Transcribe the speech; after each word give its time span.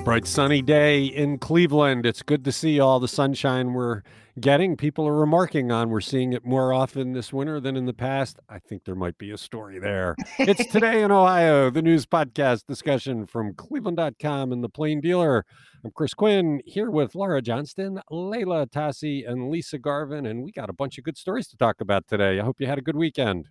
a 0.00 0.02
bright 0.02 0.26
sunny 0.26 0.62
day 0.62 1.04
in 1.04 1.36
Cleveland. 1.36 2.06
It's 2.06 2.22
good 2.22 2.42
to 2.44 2.52
see 2.52 2.80
all 2.80 3.00
the 3.00 3.08
sunshine 3.08 3.74
we're 3.74 4.02
getting. 4.40 4.76
People 4.76 5.06
are 5.06 5.14
remarking 5.14 5.70
on 5.70 5.90
we're 5.90 6.00
seeing 6.00 6.32
it 6.32 6.44
more 6.44 6.72
often 6.72 7.12
this 7.12 7.34
winter 7.34 7.60
than 7.60 7.76
in 7.76 7.84
the 7.84 7.92
past. 7.92 8.38
I 8.48 8.60
think 8.60 8.84
there 8.84 8.94
might 8.94 9.18
be 9.18 9.30
a 9.30 9.36
story 9.36 9.78
there. 9.78 10.16
It's 10.38 10.64
today 10.72 11.02
in 11.02 11.10
Ohio, 11.10 11.68
the 11.68 11.82
news 11.82 12.06
podcast 12.06 12.66
discussion 12.66 13.26
from 13.26 13.52
cleveland.com 13.52 14.52
and 14.52 14.64
the 14.64 14.70
Plain 14.70 15.02
Dealer. 15.02 15.44
I'm 15.84 15.90
Chris 15.90 16.14
Quinn 16.14 16.62
here 16.64 16.90
with 16.90 17.14
Laura 17.14 17.42
Johnston, 17.42 18.00
Leila 18.10 18.66
Atassi, 18.66 19.30
and 19.30 19.50
Lisa 19.50 19.78
Garvin, 19.78 20.24
and 20.24 20.42
we 20.42 20.50
got 20.50 20.70
a 20.70 20.74
bunch 20.74 20.96
of 20.96 21.04
good 21.04 21.18
stories 21.18 21.46
to 21.48 21.58
talk 21.58 21.80
about 21.82 22.08
today. 22.08 22.40
I 22.40 22.44
hope 22.44 22.58
you 22.58 22.66
had 22.66 22.78
a 22.78 22.82
good 22.82 22.96
weekend. 22.96 23.48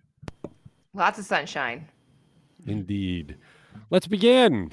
Lots 0.94 1.18
of 1.20 1.24
sunshine. 1.24 1.86
Indeed. 2.66 3.36
Let's 3.90 4.08
begin. 4.08 4.70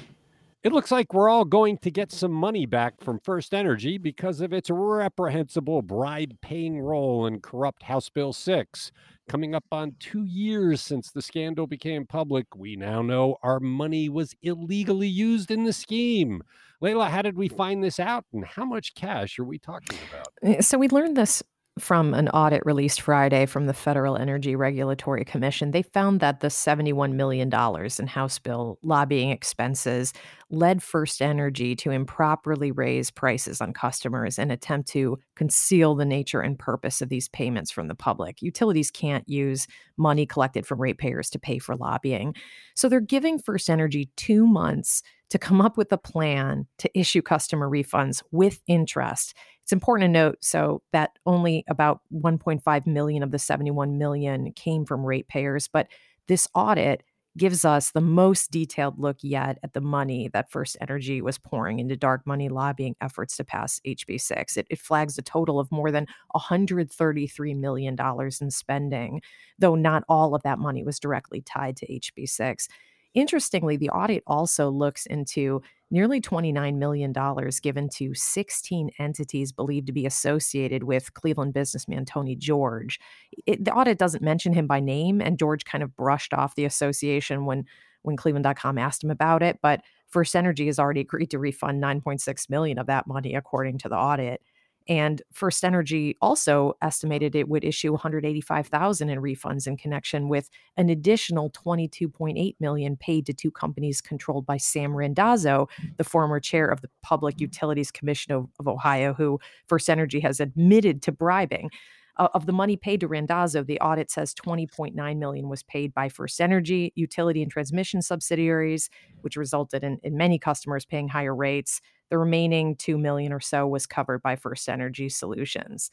It 0.68 0.74
looks 0.74 0.92
like 0.92 1.14
we're 1.14 1.30
all 1.30 1.46
going 1.46 1.78
to 1.78 1.90
get 1.90 2.12
some 2.12 2.34
money 2.34 2.66
back 2.66 3.00
from 3.00 3.22
First 3.22 3.54
Energy 3.54 3.98
because 3.98 4.42
of 4.42 4.52
its 4.52 4.70
reprehensible 4.70 5.82
bribe 5.82 6.42
paying 6.42 6.82
role 6.82 7.26
in 7.26 7.40
corrupt 7.40 7.84
House 7.84 8.10
Bill 8.10 8.34
6. 8.34 8.92
Coming 9.30 9.56
up 9.56 9.64
on 9.72 9.96
two 9.98 10.26
years 10.26 10.82
since 10.82 11.10
the 11.10 11.22
scandal 11.22 11.68
became 11.68 12.06
public, 12.06 12.48
we 12.54 12.76
now 12.76 13.02
know 13.02 13.38
our 13.44 13.62
money 13.62 14.10
was 14.10 14.36
illegally 14.42 15.08
used 15.08 15.52
in 15.52 15.64
the 15.64 15.72
scheme. 15.72 16.44
Leila, 16.82 17.08
how 17.08 17.22
did 17.22 17.38
we 17.38 17.48
find 17.48 17.82
this 17.82 17.98
out 17.98 18.26
and 18.34 18.44
how 18.44 18.66
much 18.66 18.94
cash 18.94 19.40
are 19.40 19.46
we 19.46 19.60
talking 19.60 19.98
about? 20.12 20.58
Uh, 20.58 20.62
so 20.62 20.78
we 20.78 20.90
learned 20.90 21.16
this 21.16 21.42
from 21.80 22.14
an 22.14 22.30
audit 22.30 22.66
released 22.66 23.02
Friday 23.02 23.46
from 23.46 23.66
the 23.66 23.74
Federal 23.74 24.18
Energy 24.18 24.56
Regulatory 24.56 25.24
Commission, 25.24 25.72
they 25.72 25.82
found 25.82 26.20
that 26.20 26.40
the 26.40 26.48
$71 26.48 27.14
million 27.14 27.52
in 28.00 28.08
House 28.08 28.40
bill 28.40 28.80
lobbying 28.84 29.30
expenses 29.30 30.14
led 30.50 30.82
First 30.82 31.22
Energy 31.22 31.76
to 31.76 31.92
improperly 31.92 32.72
raise 32.72 33.12
prices 33.12 33.62
on 33.62 33.74
customers 33.74 34.40
and 34.40 34.52
attempt 34.52 34.90
to 34.90 35.18
conceal 35.36 35.96
the 35.96 36.06
nature 36.06 36.42
and 36.42 36.58
purpose 36.58 37.02
of 37.02 37.10
these 37.10 37.30
payments 37.30 37.72
from 37.72 37.88
the 37.88 37.96
public. 37.96 38.42
Utilities 38.42 38.92
can't 38.92 39.28
use 39.28 39.68
money 39.98 40.26
collected 40.26 40.66
from 40.66 40.82
ratepayers 40.82 41.30
to 41.32 41.40
pay 41.40 41.60
for 41.60 41.76
lobbying. 41.76 42.36
So 42.76 42.88
they're 42.88 43.00
giving 43.00 43.40
First 43.40 43.70
Energy 43.70 44.10
two 44.16 44.48
months 44.48 45.02
to 45.30 45.38
come 45.38 45.60
up 45.60 45.78
with 45.78 45.92
a 45.92 45.98
plan 45.98 46.68
to 46.78 47.00
issue 47.00 47.22
customer 47.22 47.70
refunds 47.70 48.24
with 48.32 48.62
interest 48.68 49.34
it's 49.68 49.74
important 49.74 50.08
to 50.08 50.14
note 50.14 50.38
so 50.40 50.82
that 50.94 51.20
only 51.26 51.66
about 51.68 52.00
1.5 52.14 52.88
million 52.88 53.22
of 53.22 53.32
the 53.32 53.38
71 53.38 53.98
million 53.98 54.54
came 54.54 54.86
from 54.86 55.06
ratepayers, 55.06 55.68
but 55.68 55.90
this 56.30 56.48
audit 56.56 57.04
gives 57.36 57.66
us 57.66 57.92
the 57.92 58.00
most 58.00 58.50
detailed 58.50 58.98
look 58.98 59.18
yet 59.20 59.58
at 59.64 59.74
the 59.74 59.82
money 59.82 60.30
that 60.32 60.50
First 60.50 60.78
Energy 60.80 61.22
was 61.22 61.38
pouring 61.38 61.80
into 61.80 61.98
dark 61.98 62.26
money 62.26 62.48
lobbying 62.48 62.96
efforts 63.02 63.36
to 63.36 63.44
pass 63.44 63.82
HB6. 63.86 64.56
It, 64.56 64.68
it 64.70 64.80
flags 64.80 65.18
a 65.18 65.22
total 65.22 65.60
of 65.60 65.70
more 65.70 65.92
than 65.92 66.08
$133 66.34 67.58
million 67.58 67.98
in 68.40 68.52
spending, 68.52 69.22
though 69.60 69.76
not 69.76 70.06
all 70.08 70.34
of 70.34 70.44
that 70.44 70.60
money 70.60 70.86
was 70.86 70.98
directly 70.98 71.42
tied 71.42 71.76
to 71.76 71.88
HB6. 71.88 72.70
Interestingly, 73.14 73.78
the 73.78 73.90
audit 73.90 74.24
also 74.28 74.70
looks 74.70 75.06
into 75.06 75.62
nearly 75.90 76.20
$29 76.20 76.76
million 76.76 77.14
given 77.62 77.90
to 77.90 78.14
16 78.14 78.90
entities 79.00 79.52
believed 79.52 79.88
to 79.88 79.94
be 79.94 80.06
associated 80.06 80.84
with 80.84 81.14
Cleveland 81.14 81.54
businessman 81.54 82.06
Tony 82.06 82.36
George. 82.36 83.00
It, 83.46 83.64
the 83.64 83.74
audit 83.74 83.98
doesn't 83.98 84.24
mention 84.24 84.54
him 84.54 84.68
by 84.68 84.80
name, 84.80 85.22
and 85.22 85.40
George 85.40 85.66
kind 85.66 85.84
of 85.84 85.96
brushed 85.96 86.34
off 86.34 86.56
the 86.56 86.66
association 86.66 87.46
when 87.46 87.66
when 88.04 88.16
Cleveland.com 88.16 88.78
asked 88.78 89.04
him 89.04 89.12
about 89.12 89.44
it. 89.44 89.60
But 89.62 89.82
First 90.08 90.36
Energy 90.36 90.68
has 90.68 90.80
already 90.80 91.02
agreed 91.02 91.32
to 91.32 91.40
refund 91.40 91.84
9.6 91.84 92.50
million 92.50 92.80
of 92.80 92.88
that 92.88 93.06
money, 93.06 93.36
according 93.36 93.80
to 93.80 93.90
the 93.90 93.98
audit. 93.98 94.42
And 94.90 95.22
First 95.34 95.64
Energy 95.64 96.16
also 96.22 96.74
estimated 96.82 97.36
it 97.36 97.50
would 97.50 97.64
issue 97.64 97.92
185,000 97.92 99.10
in 99.10 99.20
refunds 99.20 99.68
in 99.68 99.76
connection 99.78 100.30
with 100.30 100.50
an 100.78 100.90
additional 100.90 101.50
22.8 101.52 102.56
million 102.60 102.96
paid 102.96 103.26
to 103.26 103.34
two 103.34 103.52
companies 103.52 104.02
controlled 104.02 104.46
by 104.46 104.58
Sam 104.58 104.96
Randazzo, 104.96 105.68
the 105.98 106.04
former 106.04 106.40
chair 106.40 106.68
of 106.68 106.82
the 106.82 106.90
Public 107.04 107.42
Utilities 107.42 107.92
Commission 107.92 108.34
of, 108.34 108.48
of 108.60 108.68
Ohio, 108.68 109.14
who 109.14 109.40
First 109.68 109.90
Energy 109.90 110.20
has 110.22 110.40
admitted 110.40 111.02
to 111.04 111.12
bribing. 111.12 111.70
Uh, 112.18 112.30
of 112.34 112.46
the 112.48 112.54
money 112.54 112.76
paid 112.76 113.00
to 113.00 113.08
Randazzo, 113.08 113.64
the 113.64 113.80
audit 113.80 114.10
says 114.10 114.34
20.9 114.34 115.18
million 115.18 115.50
was 115.50 115.64
paid 115.64 115.94
by 115.94 116.10
First 116.10 116.42
Energy, 116.42 116.92
utility 116.96 117.44
and 117.44 117.52
transmission 117.52 118.02
subsidiaries, 118.02 118.90
which 119.22 119.36
resulted 119.36 119.84
in, 119.84 120.00
in 120.04 120.18
many 120.18 120.40
customers 120.40 120.86
paying 120.86 121.10
higher 121.10 121.36
rates. 121.36 121.80
The 122.10 122.18
remaining 122.18 122.76
2 122.76 122.98
million 122.98 123.34
or 123.34 123.40
so 123.40 123.68
was 123.68 123.86
covered 123.86 124.22
by 124.22 124.36
First 124.36 124.70
Energy 124.70 125.10
Solutions. 125.10 125.92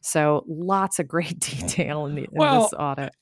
So 0.00 0.44
lots 0.46 0.98
of 0.98 1.08
great 1.08 1.38
detail 1.40 2.06
in, 2.06 2.14
the, 2.14 2.22
in 2.22 2.28
well, 2.32 2.62
this 2.62 2.74
audit. 2.78 3.14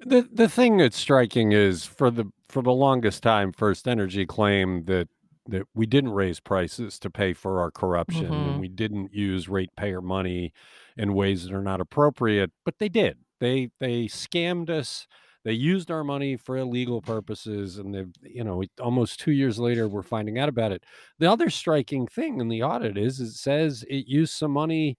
The 0.00 0.28
the 0.30 0.48
thing 0.48 0.76
that's 0.76 0.96
striking 0.96 1.52
is 1.52 1.84
for 1.84 2.10
the 2.10 2.26
for 2.48 2.62
the 2.62 2.72
longest 2.72 3.22
time, 3.22 3.52
First 3.52 3.88
Energy 3.88 4.26
claimed 4.26 4.86
that 4.86 5.08
that 5.48 5.62
we 5.74 5.86
didn't 5.86 6.10
raise 6.10 6.40
prices 6.40 6.98
to 6.98 7.10
pay 7.10 7.32
for 7.32 7.60
our 7.60 7.70
corruption 7.70 8.24
mm-hmm. 8.24 8.50
and 8.50 8.60
we 8.60 8.68
didn't 8.68 9.12
use 9.12 9.48
ratepayer 9.48 10.02
money 10.02 10.52
in 10.96 11.14
ways 11.14 11.44
that 11.44 11.52
are 11.52 11.62
not 11.62 11.80
appropriate, 11.80 12.50
but 12.64 12.74
they 12.78 12.88
did. 12.88 13.18
They 13.40 13.70
they 13.80 14.04
scammed 14.04 14.70
us. 14.70 15.06
They 15.46 15.52
used 15.52 15.92
our 15.92 16.02
money 16.02 16.36
for 16.36 16.56
illegal 16.56 17.00
purposes, 17.00 17.78
and 17.78 17.94
they've 17.94 18.12
you 18.20 18.42
know 18.42 18.64
almost 18.80 19.20
two 19.20 19.30
years 19.30 19.60
later 19.60 19.86
we're 19.86 20.02
finding 20.02 20.40
out 20.40 20.48
about 20.48 20.72
it. 20.72 20.82
The 21.20 21.30
other 21.30 21.50
striking 21.50 22.08
thing 22.08 22.40
in 22.40 22.48
the 22.48 22.64
audit 22.64 22.98
is 22.98 23.20
it 23.20 23.30
says 23.30 23.84
it 23.88 24.08
used 24.08 24.34
some 24.34 24.50
money 24.50 24.98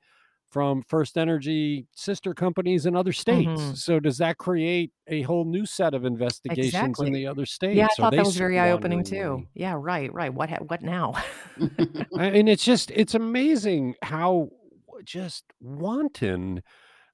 from 0.49 0.83
First 0.83 1.17
Energy 1.17 1.85
sister 1.93 2.33
companies 2.33 2.85
in 2.85 2.95
other 2.95 3.11
states. 3.11 3.61
Mm-hmm. 3.61 3.73
So 3.73 3.99
does 3.99 4.19
that 4.19 4.37
create 4.37 4.93
a 5.07 5.23
whole 5.23 5.43
new 5.43 5.65
set 5.65 5.93
of 5.93 6.05
investigations 6.05 6.67
exactly. 6.67 7.07
in 7.07 7.13
the 7.13 7.27
other 7.27 7.45
states? 7.45 7.75
Yeah, 7.75 7.87
I 7.87 8.01
thought 8.01 8.13
that 8.13 8.23
was 8.23 8.37
very 8.37 8.57
eye 8.57 8.71
opening 8.71 9.03
too. 9.03 9.29
Money? 9.31 9.49
Yeah, 9.53 9.75
right, 9.77 10.13
right. 10.13 10.33
What 10.33 10.49
what 10.69 10.81
now? 10.81 11.15
I 12.17 12.29
mean, 12.29 12.47
it's 12.47 12.63
just 12.63 12.89
it's 12.91 13.15
amazing 13.15 13.95
how 14.01 14.51
just 15.03 15.43
wanton 15.59 16.63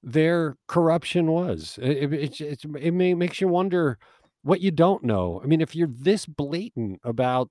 their 0.04 0.58
corruption 0.68 1.28
was. 1.28 1.80
It, 1.82 2.14
it, 2.14 2.42
it, 2.42 2.66
it 2.80 2.94
may, 2.94 3.14
makes 3.14 3.40
you 3.40 3.48
wonder 3.48 3.98
what 4.44 4.62
you 4.62 4.70
don't 4.70 5.04
know. 5.04 5.40
I 5.42 5.48
mean, 5.48 5.62
if 5.62 5.76
you're 5.76 5.88
this 5.90 6.26
blatant 6.26 7.00
about 7.04 7.50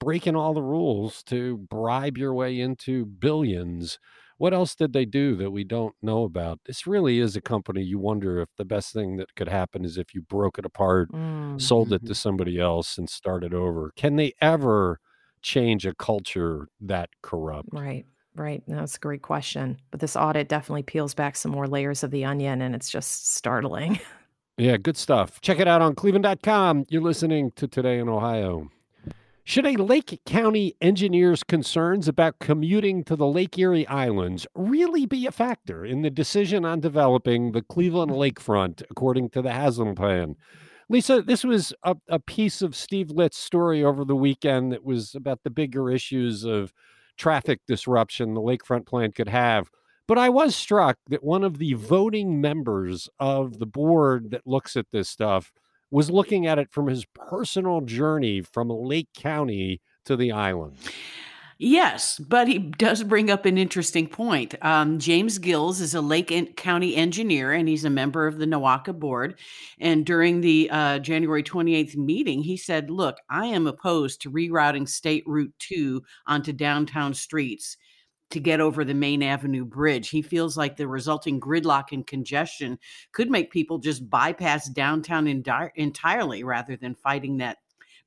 breaking 0.00 0.36
all 0.36 0.54
the 0.54 0.62
rules 0.62 1.22
to 1.24 1.58
bribe 1.68 2.16
your 2.16 2.32
way 2.32 2.60
into 2.60 3.04
billions, 3.04 3.98
what 4.38 4.54
else 4.54 4.76
did 4.76 4.92
they 4.92 5.04
do 5.04 5.34
that 5.36 5.50
we 5.50 5.64
don't 5.64 5.94
know 6.00 6.22
about? 6.22 6.60
This 6.64 6.86
really 6.86 7.18
is 7.18 7.34
a 7.34 7.40
company 7.40 7.82
you 7.82 7.98
wonder 7.98 8.40
if 8.40 8.48
the 8.56 8.64
best 8.64 8.92
thing 8.92 9.16
that 9.16 9.34
could 9.34 9.48
happen 9.48 9.84
is 9.84 9.98
if 9.98 10.14
you 10.14 10.22
broke 10.22 10.58
it 10.58 10.64
apart, 10.64 11.10
mm-hmm. 11.10 11.58
sold 11.58 11.92
it 11.92 11.98
to 12.00 12.04
mm-hmm. 12.04 12.12
somebody 12.14 12.60
else, 12.60 12.96
and 12.96 13.10
started 13.10 13.52
over. 13.52 13.92
Can 13.96 14.14
they 14.14 14.34
ever 14.40 15.00
change 15.42 15.84
a 15.84 15.94
culture 15.94 16.68
that 16.80 17.10
corrupt? 17.22 17.70
Right. 17.72 18.06
Right. 18.38 18.62
That's 18.68 18.96
a 18.96 19.00
great 19.00 19.22
question. 19.22 19.78
But 19.90 20.00
this 20.00 20.16
audit 20.16 20.48
definitely 20.48 20.84
peels 20.84 21.12
back 21.12 21.34
some 21.34 21.50
more 21.50 21.66
layers 21.66 22.04
of 22.04 22.12
the 22.12 22.24
onion 22.24 22.62
and 22.62 22.74
it's 22.74 22.88
just 22.88 23.34
startling. 23.34 24.00
Yeah, 24.60 24.76
good 24.76 24.96
stuff. 24.96 25.40
Check 25.40 25.60
it 25.60 25.68
out 25.68 25.82
on 25.82 25.94
cleveland.com. 25.94 26.86
You're 26.88 27.00
listening 27.00 27.52
to 27.52 27.68
Today 27.68 28.00
in 28.00 28.08
Ohio. 28.08 28.68
Should 29.44 29.66
a 29.66 29.80
Lake 29.80 30.20
County 30.26 30.74
engineer's 30.80 31.44
concerns 31.44 32.08
about 32.08 32.40
commuting 32.40 33.04
to 33.04 33.14
the 33.14 33.26
Lake 33.26 33.56
Erie 33.56 33.86
Islands 33.86 34.48
really 34.56 35.06
be 35.06 35.26
a 35.26 35.30
factor 35.30 35.86
in 35.86 36.02
the 36.02 36.10
decision 36.10 36.64
on 36.64 36.80
developing 36.80 37.52
the 37.52 37.62
Cleveland 37.62 38.10
lakefront 38.10 38.82
according 38.90 39.30
to 39.30 39.42
the 39.42 39.52
Haslam 39.52 39.94
plan? 39.94 40.34
Lisa, 40.88 41.22
this 41.22 41.44
was 41.44 41.72
a, 41.84 41.96
a 42.08 42.18
piece 42.18 42.60
of 42.60 42.74
Steve 42.74 43.10
Litt's 43.12 43.38
story 43.38 43.84
over 43.84 44.04
the 44.04 44.16
weekend 44.16 44.72
that 44.72 44.84
was 44.84 45.14
about 45.14 45.44
the 45.44 45.50
bigger 45.50 45.88
issues 45.88 46.44
of 46.44 46.72
traffic 47.18 47.60
disruption 47.66 48.34
the 48.34 48.40
lakefront 48.40 48.86
plan 48.86 49.12
could 49.12 49.28
have. 49.28 49.70
But 50.06 50.18
I 50.18 50.30
was 50.30 50.56
struck 50.56 50.96
that 51.10 51.22
one 51.22 51.44
of 51.44 51.58
the 51.58 51.74
voting 51.74 52.40
members 52.40 53.10
of 53.20 53.58
the 53.58 53.66
board 53.66 54.30
that 54.30 54.46
looks 54.46 54.76
at 54.76 54.86
this 54.90 55.08
stuff 55.08 55.52
was 55.90 56.10
looking 56.10 56.46
at 56.46 56.58
it 56.58 56.70
from 56.70 56.86
his 56.86 57.04
personal 57.14 57.82
journey 57.82 58.40
from 58.40 58.68
Lake 58.70 59.08
County 59.14 59.80
to 60.04 60.16
the 60.16 60.32
island. 60.32 60.76
Yes, 61.60 62.20
but 62.20 62.46
he 62.46 62.58
does 62.58 63.02
bring 63.02 63.30
up 63.30 63.44
an 63.44 63.58
interesting 63.58 64.06
point. 64.06 64.54
Um, 64.64 65.00
James 65.00 65.38
Gills 65.38 65.80
is 65.80 65.92
a 65.92 66.00
Lake 66.00 66.56
County 66.56 66.94
engineer 66.94 67.50
and 67.50 67.68
he's 67.68 67.84
a 67.84 67.90
member 67.90 68.28
of 68.28 68.38
the 68.38 68.46
NOACA 68.46 68.96
board. 68.96 69.40
And 69.80 70.06
during 70.06 70.40
the 70.40 70.70
uh, 70.70 71.00
January 71.00 71.42
28th 71.42 71.96
meeting, 71.96 72.42
he 72.44 72.56
said, 72.56 72.90
Look, 72.90 73.16
I 73.28 73.46
am 73.46 73.66
opposed 73.66 74.22
to 74.22 74.30
rerouting 74.30 74.88
State 74.88 75.24
Route 75.26 75.52
2 75.58 76.00
onto 76.28 76.52
downtown 76.52 77.12
streets 77.12 77.76
to 78.30 78.38
get 78.38 78.60
over 78.60 78.84
the 78.84 78.94
Main 78.94 79.22
Avenue 79.24 79.64
Bridge. 79.64 80.10
He 80.10 80.22
feels 80.22 80.56
like 80.56 80.76
the 80.76 80.86
resulting 80.86 81.40
gridlock 81.40 81.90
and 81.90 82.06
congestion 82.06 82.78
could 83.10 83.30
make 83.32 83.50
people 83.50 83.78
just 83.78 84.08
bypass 84.08 84.68
downtown 84.68 85.26
entirely 85.26 86.44
rather 86.44 86.76
than 86.76 86.94
fighting 86.94 87.38
that 87.38 87.56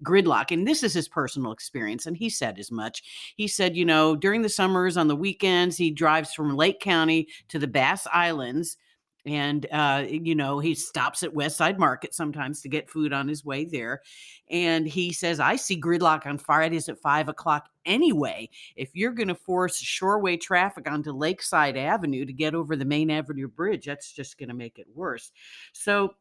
gridlock. 0.03 0.51
And 0.51 0.67
this 0.67 0.83
is 0.83 0.93
his 0.93 1.07
personal 1.07 1.51
experience. 1.51 2.05
And 2.05 2.17
he 2.17 2.29
said 2.29 2.59
as 2.59 2.71
much. 2.71 3.33
He 3.35 3.47
said, 3.47 3.75
you 3.75 3.85
know, 3.85 4.15
during 4.15 4.41
the 4.41 4.49
summers, 4.49 4.97
on 4.97 5.07
the 5.07 5.15
weekends, 5.15 5.77
he 5.77 5.91
drives 5.91 6.33
from 6.33 6.55
Lake 6.55 6.79
County 6.79 7.27
to 7.49 7.59
the 7.59 7.67
Bass 7.67 8.07
Islands 8.11 8.77
and 9.25 9.67
uh, 9.71 10.03
you 10.07 10.35
know 10.35 10.59
he 10.59 10.73
stops 10.73 11.23
at 11.23 11.33
west 11.33 11.57
side 11.57 11.77
market 11.77 12.13
sometimes 12.13 12.61
to 12.61 12.69
get 12.69 12.89
food 12.89 13.13
on 13.13 13.27
his 13.27 13.45
way 13.45 13.65
there 13.65 14.01
and 14.49 14.87
he 14.87 15.13
says 15.13 15.39
i 15.39 15.55
see 15.55 15.79
gridlock 15.79 16.25
on 16.25 16.37
fridays 16.37 16.89
at 16.89 16.97
five 16.99 17.29
o'clock 17.29 17.69
anyway 17.85 18.49
if 18.75 18.89
you're 18.93 19.11
going 19.11 19.27
to 19.27 19.35
force 19.35 19.81
shoreway 19.81 20.39
traffic 20.39 20.89
onto 20.89 21.11
lakeside 21.11 21.77
avenue 21.77 22.25
to 22.25 22.33
get 22.33 22.55
over 22.55 22.75
the 22.75 22.85
main 22.85 23.11
avenue 23.11 23.47
bridge 23.47 23.85
that's 23.85 24.11
just 24.11 24.37
going 24.37 24.49
to 24.49 24.55
make 24.55 24.79
it 24.79 24.87
worse 24.93 25.31
so 25.73 26.13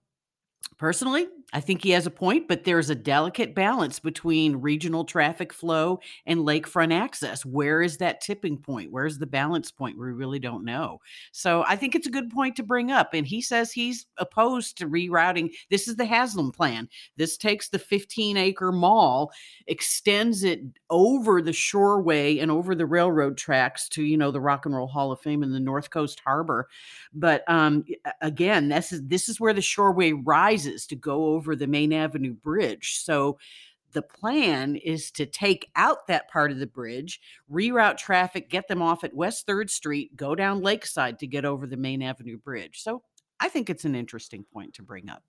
Personally, 0.78 1.26
I 1.52 1.60
think 1.60 1.82
he 1.82 1.90
has 1.90 2.06
a 2.06 2.10
point, 2.10 2.46
but 2.46 2.64
there's 2.64 2.90
a 2.90 2.94
delicate 2.94 3.54
balance 3.54 3.98
between 3.98 4.56
regional 4.56 5.04
traffic 5.04 5.52
flow 5.52 6.00
and 6.26 6.40
lakefront 6.40 6.92
access. 6.92 7.44
Where 7.44 7.82
is 7.82 7.96
that 7.98 8.20
tipping 8.20 8.56
point? 8.56 8.92
Where's 8.92 9.18
the 9.18 9.26
balance 9.26 9.70
point? 9.72 9.98
We 9.98 10.06
really 10.06 10.38
don't 10.38 10.64
know. 10.64 11.00
So 11.32 11.64
I 11.66 11.76
think 11.76 11.94
it's 11.94 12.06
a 12.06 12.10
good 12.10 12.30
point 12.30 12.56
to 12.56 12.62
bring 12.62 12.90
up. 12.92 13.14
And 13.14 13.26
he 13.26 13.42
says 13.42 13.72
he's 13.72 14.06
opposed 14.18 14.78
to 14.78 14.88
rerouting. 14.88 15.50
This 15.70 15.88
is 15.88 15.96
the 15.96 16.04
Haslam 16.04 16.52
plan. 16.52 16.88
This 17.16 17.36
takes 17.36 17.68
the 17.68 17.78
15 17.78 18.36
acre 18.36 18.70
mall, 18.70 19.32
extends 19.66 20.44
it 20.44 20.60
over 20.88 21.42
the 21.42 21.50
shoreway 21.50 22.40
and 22.40 22.50
over 22.50 22.74
the 22.74 22.86
railroad 22.86 23.36
tracks 23.36 23.88
to, 23.90 24.02
you 24.04 24.16
know, 24.16 24.30
the 24.30 24.40
Rock 24.40 24.66
and 24.66 24.74
Roll 24.74 24.86
Hall 24.86 25.10
of 25.10 25.20
Fame 25.20 25.42
and 25.42 25.54
the 25.54 25.60
North 25.60 25.90
Coast 25.90 26.20
Harbor. 26.24 26.68
But 27.12 27.42
um, 27.48 27.84
again, 28.20 28.68
this 28.68 28.92
is 28.92 29.02
this 29.06 29.28
is 29.28 29.40
where 29.40 29.52
the 29.52 29.60
shoreway 29.60 30.14
rises 30.50 30.86
to 30.86 30.96
go 30.96 31.26
over 31.26 31.54
the 31.54 31.66
Main 31.66 31.92
Avenue 31.92 32.34
Bridge. 32.34 32.98
So 33.02 33.38
the 33.92 34.02
plan 34.02 34.76
is 34.76 35.10
to 35.12 35.26
take 35.26 35.68
out 35.76 36.06
that 36.06 36.28
part 36.28 36.50
of 36.50 36.58
the 36.58 36.66
bridge, 36.66 37.20
reroute 37.50 37.98
traffic, 37.98 38.48
get 38.48 38.68
them 38.68 38.82
off 38.82 39.04
at 39.04 39.14
West 39.14 39.46
3rd 39.46 39.70
Street, 39.70 40.16
go 40.16 40.34
down 40.34 40.60
Lakeside 40.60 41.18
to 41.20 41.26
get 41.26 41.44
over 41.44 41.66
the 41.66 41.76
Main 41.76 42.02
Avenue 42.02 42.38
Bridge. 42.38 42.82
So 42.82 43.02
I 43.38 43.48
think 43.48 43.70
it's 43.70 43.84
an 43.84 43.94
interesting 43.94 44.44
point 44.52 44.74
to 44.74 44.82
bring 44.82 45.08
up. 45.08 45.22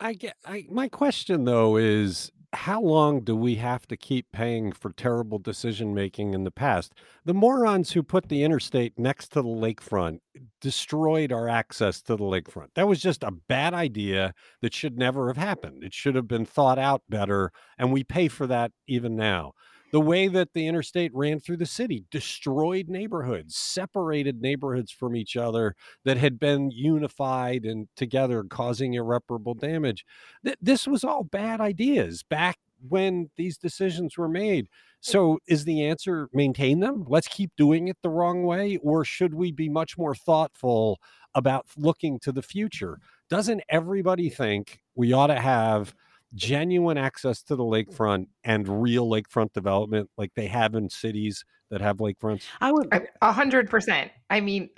I 0.00 0.14
get 0.14 0.36
I 0.46 0.64
my 0.70 0.88
question 0.88 1.44
though 1.44 1.76
is 1.76 2.30
how 2.54 2.80
long 2.80 3.20
do 3.20 3.36
we 3.36 3.56
have 3.56 3.86
to 3.88 3.96
keep 3.96 4.32
paying 4.32 4.72
for 4.72 4.90
terrible 4.92 5.38
decision 5.38 5.94
making 5.94 6.32
in 6.32 6.44
the 6.44 6.50
past? 6.50 6.94
The 7.24 7.34
morons 7.34 7.92
who 7.92 8.02
put 8.02 8.28
the 8.28 8.42
interstate 8.42 8.98
next 8.98 9.32
to 9.32 9.42
the 9.42 9.48
lakefront 9.48 10.20
destroyed 10.60 11.30
our 11.30 11.48
access 11.48 12.00
to 12.02 12.16
the 12.16 12.24
lakefront. 12.24 12.68
That 12.74 12.88
was 12.88 13.00
just 13.00 13.22
a 13.22 13.30
bad 13.30 13.74
idea 13.74 14.32
that 14.62 14.72
should 14.72 14.98
never 14.98 15.28
have 15.28 15.36
happened. 15.36 15.84
It 15.84 15.92
should 15.92 16.14
have 16.14 16.28
been 16.28 16.46
thought 16.46 16.78
out 16.78 17.02
better, 17.08 17.52
and 17.76 17.92
we 17.92 18.02
pay 18.02 18.28
for 18.28 18.46
that 18.46 18.72
even 18.86 19.14
now 19.14 19.52
the 19.90 20.00
way 20.00 20.28
that 20.28 20.52
the 20.52 20.66
interstate 20.66 21.14
ran 21.14 21.40
through 21.40 21.56
the 21.56 21.66
city 21.66 22.04
destroyed 22.10 22.88
neighborhoods 22.88 23.56
separated 23.56 24.40
neighborhoods 24.40 24.90
from 24.90 25.16
each 25.16 25.36
other 25.36 25.74
that 26.04 26.16
had 26.16 26.38
been 26.38 26.70
unified 26.70 27.64
and 27.64 27.88
together 27.96 28.44
causing 28.44 28.94
irreparable 28.94 29.54
damage. 29.54 30.04
Th- 30.44 30.58
this 30.60 30.86
was 30.86 31.04
all 31.04 31.24
bad 31.24 31.60
ideas 31.60 32.22
back 32.22 32.58
when 32.88 33.30
these 33.36 33.58
decisions 33.58 34.16
were 34.16 34.28
made. 34.28 34.68
So 35.00 35.38
is 35.46 35.64
the 35.64 35.84
answer 35.84 36.28
maintain 36.32 36.80
them? 36.80 37.04
Let's 37.08 37.28
keep 37.28 37.50
doing 37.56 37.88
it 37.88 37.96
the 38.02 38.10
wrong 38.10 38.44
way? 38.44 38.78
Or 38.82 39.04
should 39.04 39.34
we 39.34 39.52
be 39.52 39.68
much 39.68 39.96
more 39.98 40.14
thoughtful 40.14 40.98
about 41.34 41.66
looking 41.76 42.18
to 42.20 42.32
the 42.32 42.42
future? 42.42 42.98
Doesn't 43.28 43.62
everybody 43.68 44.30
think 44.30 44.80
we 44.94 45.12
ought 45.12 45.28
to 45.28 45.40
have 45.40 45.94
genuine 46.34 46.98
access 46.98 47.42
to 47.42 47.56
the 47.56 47.62
lakefront 47.62 48.26
and 48.44 48.82
real 48.82 49.08
lakefront 49.08 49.52
development 49.52 50.10
like 50.16 50.32
they 50.34 50.46
have 50.46 50.74
in 50.74 50.90
cities 50.90 51.44
that 51.70 51.80
have 51.80 51.98
lakefronts? 51.98 52.44
I 52.60 52.72
would 52.72 52.88
a 53.22 53.32
hundred 53.32 53.70
percent. 53.70 54.10
I 54.30 54.40
mean, 54.40 54.70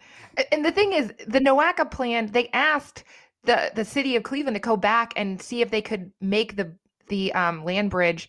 and 0.53 0.65
the 0.65 0.73
thing 0.73 0.93
is, 0.93 1.13
the 1.27 1.41
NOACA 1.41 1.91
plan, 1.91 2.27
they 2.27 2.49
asked 2.53 3.05
the 3.45 3.73
the 3.75 3.85
city 3.85 4.17
of 4.17 4.23
Cleveland 4.23 4.57
to 4.57 4.61
go 4.61 4.77
back 4.77 5.13
and 5.17 5.41
see 5.41 5.61
if 5.63 5.71
they 5.71 5.83
could 5.83 6.13
make 6.21 6.57
the 6.57 6.75
the 7.09 7.33
um, 7.35 7.65
land 7.65 7.91
bridge 7.91 8.29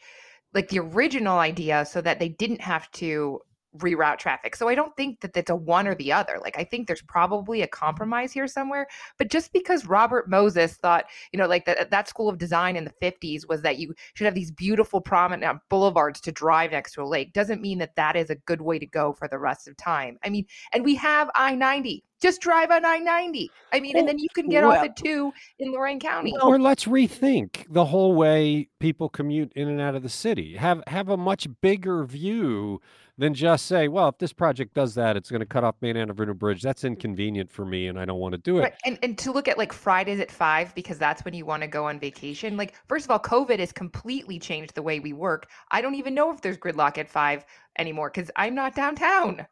like 0.53 0.69
the 0.69 0.79
original 0.79 1.37
idea 1.37 1.85
so 1.85 2.01
that 2.01 2.19
they 2.19 2.29
didn't 2.29 2.61
have 2.61 2.91
to 2.91 3.39
reroute 3.77 4.17
traffic. 4.17 4.55
So 4.55 4.67
I 4.67 4.75
don't 4.75 4.95
think 4.97 5.21
that 5.21 5.35
it's 5.35 5.49
a 5.49 5.55
one 5.55 5.87
or 5.87 5.95
the 5.95 6.11
other. 6.11 6.39
Like 6.41 6.57
I 6.57 6.63
think 6.63 6.87
there's 6.87 7.01
probably 7.01 7.61
a 7.61 7.67
compromise 7.67 8.31
here 8.31 8.47
somewhere. 8.47 8.87
But 9.17 9.29
just 9.29 9.53
because 9.53 9.85
Robert 9.85 10.29
Moses 10.29 10.73
thought, 10.75 11.05
you 11.31 11.39
know, 11.39 11.47
like 11.47 11.65
that 11.65 11.89
that 11.91 12.07
school 12.07 12.29
of 12.29 12.37
design 12.37 12.75
in 12.75 12.83
the 12.83 12.93
50s 13.01 13.47
was 13.47 13.61
that 13.61 13.77
you 13.77 13.93
should 14.13 14.25
have 14.25 14.35
these 14.35 14.51
beautiful 14.51 15.01
prominent 15.01 15.59
boulevards 15.69 16.19
to 16.21 16.31
drive 16.31 16.71
next 16.71 16.93
to 16.93 17.01
a 17.01 17.05
lake 17.05 17.33
doesn't 17.33 17.61
mean 17.61 17.77
that 17.79 17.95
that 17.95 18.15
is 18.15 18.29
a 18.29 18.35
good 18.35 18.61
way 18.61 18.77
to 18.79 18.85
go 18.85 19.13
for 19.13 19.27
the 19.27 19.39
rest 19.39 19.67
of 19.67 19.77
time. 19.77 20.17
I 20.23 20.29
mean, 20.29 20.45
and 20.73 20.83
we 20.83 20.95
have 20.95 21.29
I-90. 21.35 22.03
Just 22.21 22.39
drive 22.39 22.69
on 22.69 22.85
I-90. 22.85 23.47
I 23.73 23.79
mean, 23.79 23.97
and 23.97 24.07
then 24.07 24.19
you 24.19 24.27
can 24.35 24.47
get 24.47 24.63
well, 24.63 24.77
off 24.77 24.85
at 24.85 24.95
2 24.95 25.33
in 25.57 25.71
Lorain 25.71 25.99
County. 25.99 26.35
Or 26.39 26.59
let's 26.59 26.85
rethink 26.85 27.65
the 27.67 27.85
whole 27.85 28.13
way 28.13 28.69
people 28.79 29.09
commute 29.09 29.51
in 29.55 29.67
and 29.67 29.81
out 29.81 29.95
of 29.95 30.03
the 30.03 30.09
city. 30.09 30.55
Have 30.55 30.83
have 30.85 31.09
a 31.09 31.17
much 31.17 31.47
bigger 31.61 32.03
view 32.03 32.79
than 33.21 33.35
just 33.35 33.67
say, 33.67 33.87
well, 33.87 34.09
if 34.09 34.17
this 34.17 34.33
project 34.33 34.73
does 34.73 34.95
that, 34.95 35.15
it's 35.15 35.29
going 35.29 35.41
to 35.41 35.45
cut 35.45 35.63
off 35.63 35.75
Main 35.79 35.95
Avenue 35.95 36.33
Bridge. 36.33 36.63
That's 36.63 36.83
inconvenient 36.83 37.51
for 37.51 37.65
me 37.65 37.85
and 37.85 37.99
I 37.99 38.03
don't 38.03 38.19
want 38.19 38.31
to 38.31 38.39
do 38.39 38.57
it. 38.57 38.61
Right. 38.61 38.73
And, 38.83 38.97
and 39.03 39.15
to 39.19 39.31
look 39.31 39.47
at 39.47 39.59
like 39.59 39.71
Fridays 39.71 40.19
at 40.19 40.31
five, 40.31 40.73
because 40.73 40.97
that's 40.97 41.23
when 41.23 41.35
you 41.35 41.45
want 41.45 41.61
to 41.61 41.67
go 41.67 41.85
on 41.85 41.99
vacation. 41.99 42.57
Like, 42.57 42.73
first 42.87 43.05
of 43.05 43.11
all, 43.11 43.19
COVID 43.19 43.59
has 43.59 43.71
completely 43.71 44.39
changed 44.39 44.73
the 44.73 44.81
way 44.81 44.99
we 44.99 45.13
work. 45.13 45.49
I 45.69 45.81
don't 45.81 45.93
even 45.93 46.15
know 46.15 46.33
if 46.33 46.41
there's 46.41 46.57
gridlock 46.57 46.97
at 46.97 47.07
five 47.07 47.45
anymore 47.77 48.11
because 48.13 48.29
I'm 48.35 48.53
not 48.53 48.75
downtown. 48.75 49.45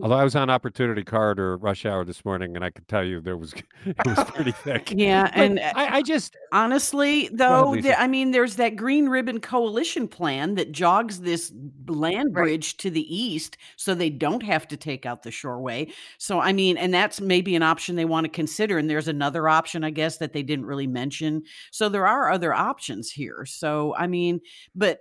Although 0.00 0.16
I 0.16 0.24
was 0.24 0.34
on 0.34 0.50
Opportunity 0.50 1.04
Corridor 1.04 1.56
rush 1.56 1.86
hour 1.86 2.04
this 2.04 2.24
morning, 2.24 2.56
and 2.56 2.64
I 2.64 2.70
could 2.70 2.88
tell 2.88 3.04
you 3.04 3.20
there 3.20 3.36
was 3.36 3.54
it 3.86 3.96
was 4.06 4.24
pretty 4.30 4.52
thick. 4.64 4.92
Yeah, 4.94 5.30
and 5.34 5.58
uh, 5.58 5.72
I, 5.74 5.98
I, 5.98 6.02
just 6.02 6.36
honestly 6.52 7.28
though, 7.32 7.74
ahead, 7.74 7.96
I 7.98 8.06
mean, 8.06 8.30
there's 8.30 8.56
that 8.56 8.76
Green 8.76 9.08
Ribbon 9.08 9.40
Coalition 9.40 10.08
plan 10.08 10.54
that 10.56 10.72
jogs 10.72 11.20
this 11.20 11.52
land 11.86 12.32
bridge 12.32 12.74
right. 12.74 12.78
to 12.78 12.90
the 12.90 13.14
east, 13.14 13.56
so 13.76 13.94
they 13.94 14.10
don't 14.10 14.42
have 14.42 14.66
to 14.68 14.76
take 14.76 15.06
out 15.06 15.22
the 15.22 15.30
shoreway. 15.30 15.92
So 16.18 16.40
I 16.40 16.52
mean, 16.52 16.76
and 16.76 16.92
that's 16.92 17.20
maybe 17.20 17.54
an 17.54 17.62
option 17.62 17.96
they 17.96 18.04
want 18.04 18.24
to 18.24 18.30
consider. 18.30 18.78
And 18.78 18.90
there's 18.90 19.08
another 19.08 19.48
option, 19.48 19.84
I 19.84 19.90
guess, 19.90 20.18
that 20.18 20.32
they 20.32 20.42
didn't 20.42 20.66
really 20.66 20.86
mention. 20.86 21.42
So 21.70 21.88
there 21.88 22.06
are 22.06 22.30
other 22.30 22.52
options 22.52 23.10
here. 23.10 23.44
So 23.46 23.94
I 23.96 24.06
mean, 24.06 24.40
but 24.74 25.00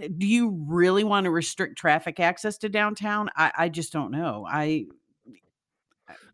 Eh, 0.00 0.08
do 0.16 0.26
you 0.26 0.64
really 0.68 1.04
want 1.04 1.24
to 1.24 1.30
restrict 1.30 1.78
traffic 1.78 2.20
access 2.20 2.58
to 2.58 2.68
downtown? 2.68 3.30
I, 3.36 3.52
I 3.56 3.68
just 3.68 3.92
don't 3.92 4.10
know. 4.10 4.46
I 4.48 4.86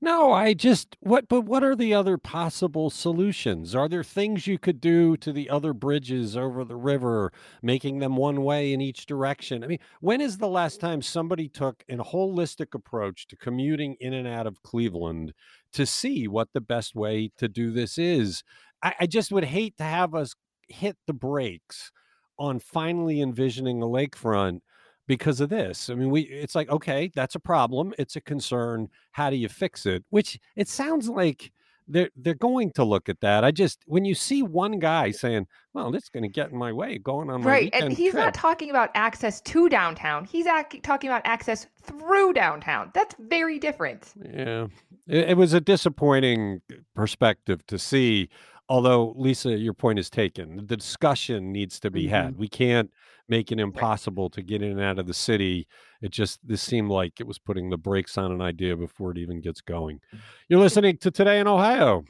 no, 0.00 0.33
I 0.33 0.54
just 0.54 0.97
what 1.00 1.28
but 1.28 1.42
what 1.42 1.64
are 1.64 1.75
the 1.75 1.94
other 1.94 2.18
possible 2.18 2.90
solutions? 2.90 3.75
Are 3.75 3.88
there 3.88 4.04
things 4.04 4.47
you 4.47 4.59
could 4.59 4.80
do 4.80 5.16
to 5.16 5.33
the 5.33 5.49
other 5.50 5.73
bridges 5.73 6.37
over 6.37 6.64
the 6.64 6.76
river, 6.76 7.33
making 7.62 7.99
them 7.99 8.16
one 8.16 8.42
way 8.44 8.73
in 8.73 8.80
each 8.80 9.06
direction? 9.06 9.64
I 9.64 9.66
mean, 9.66 9.78
when 10.00 10.21
is 10.21 10.38
the 10.38 10.49
last 10.49 10.80
time 10.80 11.02
somebody 11.02 11.49
took 11.49 11.85
a 11.88 11.97
holistic 11.97 12.75
approach 12.75 13.26
to 13.28 13.37
commuting 13.37 13.97
in 13.99 14.12
and 14.12 14.28
out 14.28 14.47
of 14.47 14.62
Cleveland 14.62 15.33
to 15.73 15.87
see 15.87 16.28
what 16.28 16.49
the 16.52 16.61
best 16.61 16.94
way 16.94 17.30
to 17.38 17.49
do 17.49 17.73
this 17.73 17.99
is? 17.99 18.44
I, 18.83 18.94
I 19.00 19.06
just 19.06 19.33
would 19.33 19.44
hate 19.44 19.76
to 19.78 19.85
have 19.85 20.14
us 20.14 20.35
hit 20.68 20.97
the 21.06 21.14
brakes 21.14 21.90
on 22.38 22.58
finally 22.58 23.20
envisioning 23.20 23.82
a 23.82 23.86
lakefront 23.86 24.60
because 25.06 25.40
of 25.40 25.50
this. 25.50 25.90
I 25.90 25.94
mean, 25.94 26.10
we 26.10 26.22
it's 26.22 26.54
like, 26.54 26.70
okay, 26.70 27.10
that's 27.14 27.34
a 27.34 27.40
problem. 27.40 27.92
It's 27.98 28.16
a 28.16 28.20
concern. 28.20 28.88
How 29.12 29.30
do 29.30 29.36
you 29.36 29.48
fix 29.48 29.86
it? 29.86 30.04
Which 30.10 30.38
it 30.56 30.68
sounds 30.68 31.08
like 31.08 31.52
they're 31.86 32.10
they're 32.16 32.34
going 32.34 32.72
to 32.72 32.84
look 32.84 33.08
at 33.08 33.20
that. 33.20 33.44
I 33.44 33.50
just 33.50 33.82
when 33.86 34.04
you 34.04 34.14
see 34.14 34.42
one 34.42 34.78
guy 34.78 35.10
saying, 35.10 35.46
"Well, 35.72 35.90
this 35.90 36.04
is 36.04 36.08
going 36.08 36.22
to 36.22 36.28
get 36.28 36.50
in 36.50 36.56
my 36.56 36.72
way 36.72 36.98
going 36.98 37.30
on 37.30 37.42
my 37.42 37.50
right," 37.50 37.70
and 37.74 37.92
he's 37.92 38.12
trip. 38.12 38.24
not 38.24 38.34
talking 38.34 38.70
about 38.70 38.90
access 38.94 39.40
to 39.42 39.68
downtown. 39.68 40.24
He's 40.24 40.46
ac- 40.46 40.80
talking 40.80 41.10
about 41.10 41.22
access 41.24 41.66
through 41.82 42.32
downtown. 42.32 42.90
That's 42.94 43.14
very 43.18 43.58
different. 43.58 44.12
Yeah, 44.22 44.68
it, 45.06 45.30
it 45.30 45.36
was 45.36 45.52
a 45.52 45.60
disappointing 45.60 46.62
perspective 46.94 47.66
to 47.66 47.78
see. 47.78 48.30
Although 48.68 49.14
Lisa, 49.16 49.56
your 49.56 49.75
point 49.75 49.99
is 49.99 50.09
taken. 50.09 50.66
The 50.66 50.76
discussion 50.76 51.52
needs 51.52 51.78
to 51.80 51.90
be 51.90 52.04
mm-hmm. 52.04 52.14
had. 52.14 52.38
We 52.38 52.49
can't 52.49 52.90
make 53.28 53.52
it 53.52 53.61
impossible 53.61 54.30
to 54.30 54.42
get 54.42 54.62
in 54.62 54.73
and 54.73 54.80
out 54.80 54.99
of 54.99 55.06
the 55.06 55.14
city. 55.14 55.66
It 56.00 56.11
just 56.11 56.47
this 56.47 56.62
seemed 56.62 56.90
like 56.90 57.21
it 57.21 57.26
was 57.26 57.38
putting 57.38 57.71
the 57.71 57.76
brakes 57.76 58.18
on 58.18 58.33
an 58.33 58.40
idea 58.40 58.76
before 58.76 59.11
it 59.11 59.18
even 59.18 59.40
gets 59.40 59.61
going. 59.61 60.00
You're 60.49 60.61
listening 60.61 60.99
to 60.99 61.11
Today 61.11 61.40
in 61.40 61.47
Ohio. 61.47 62.04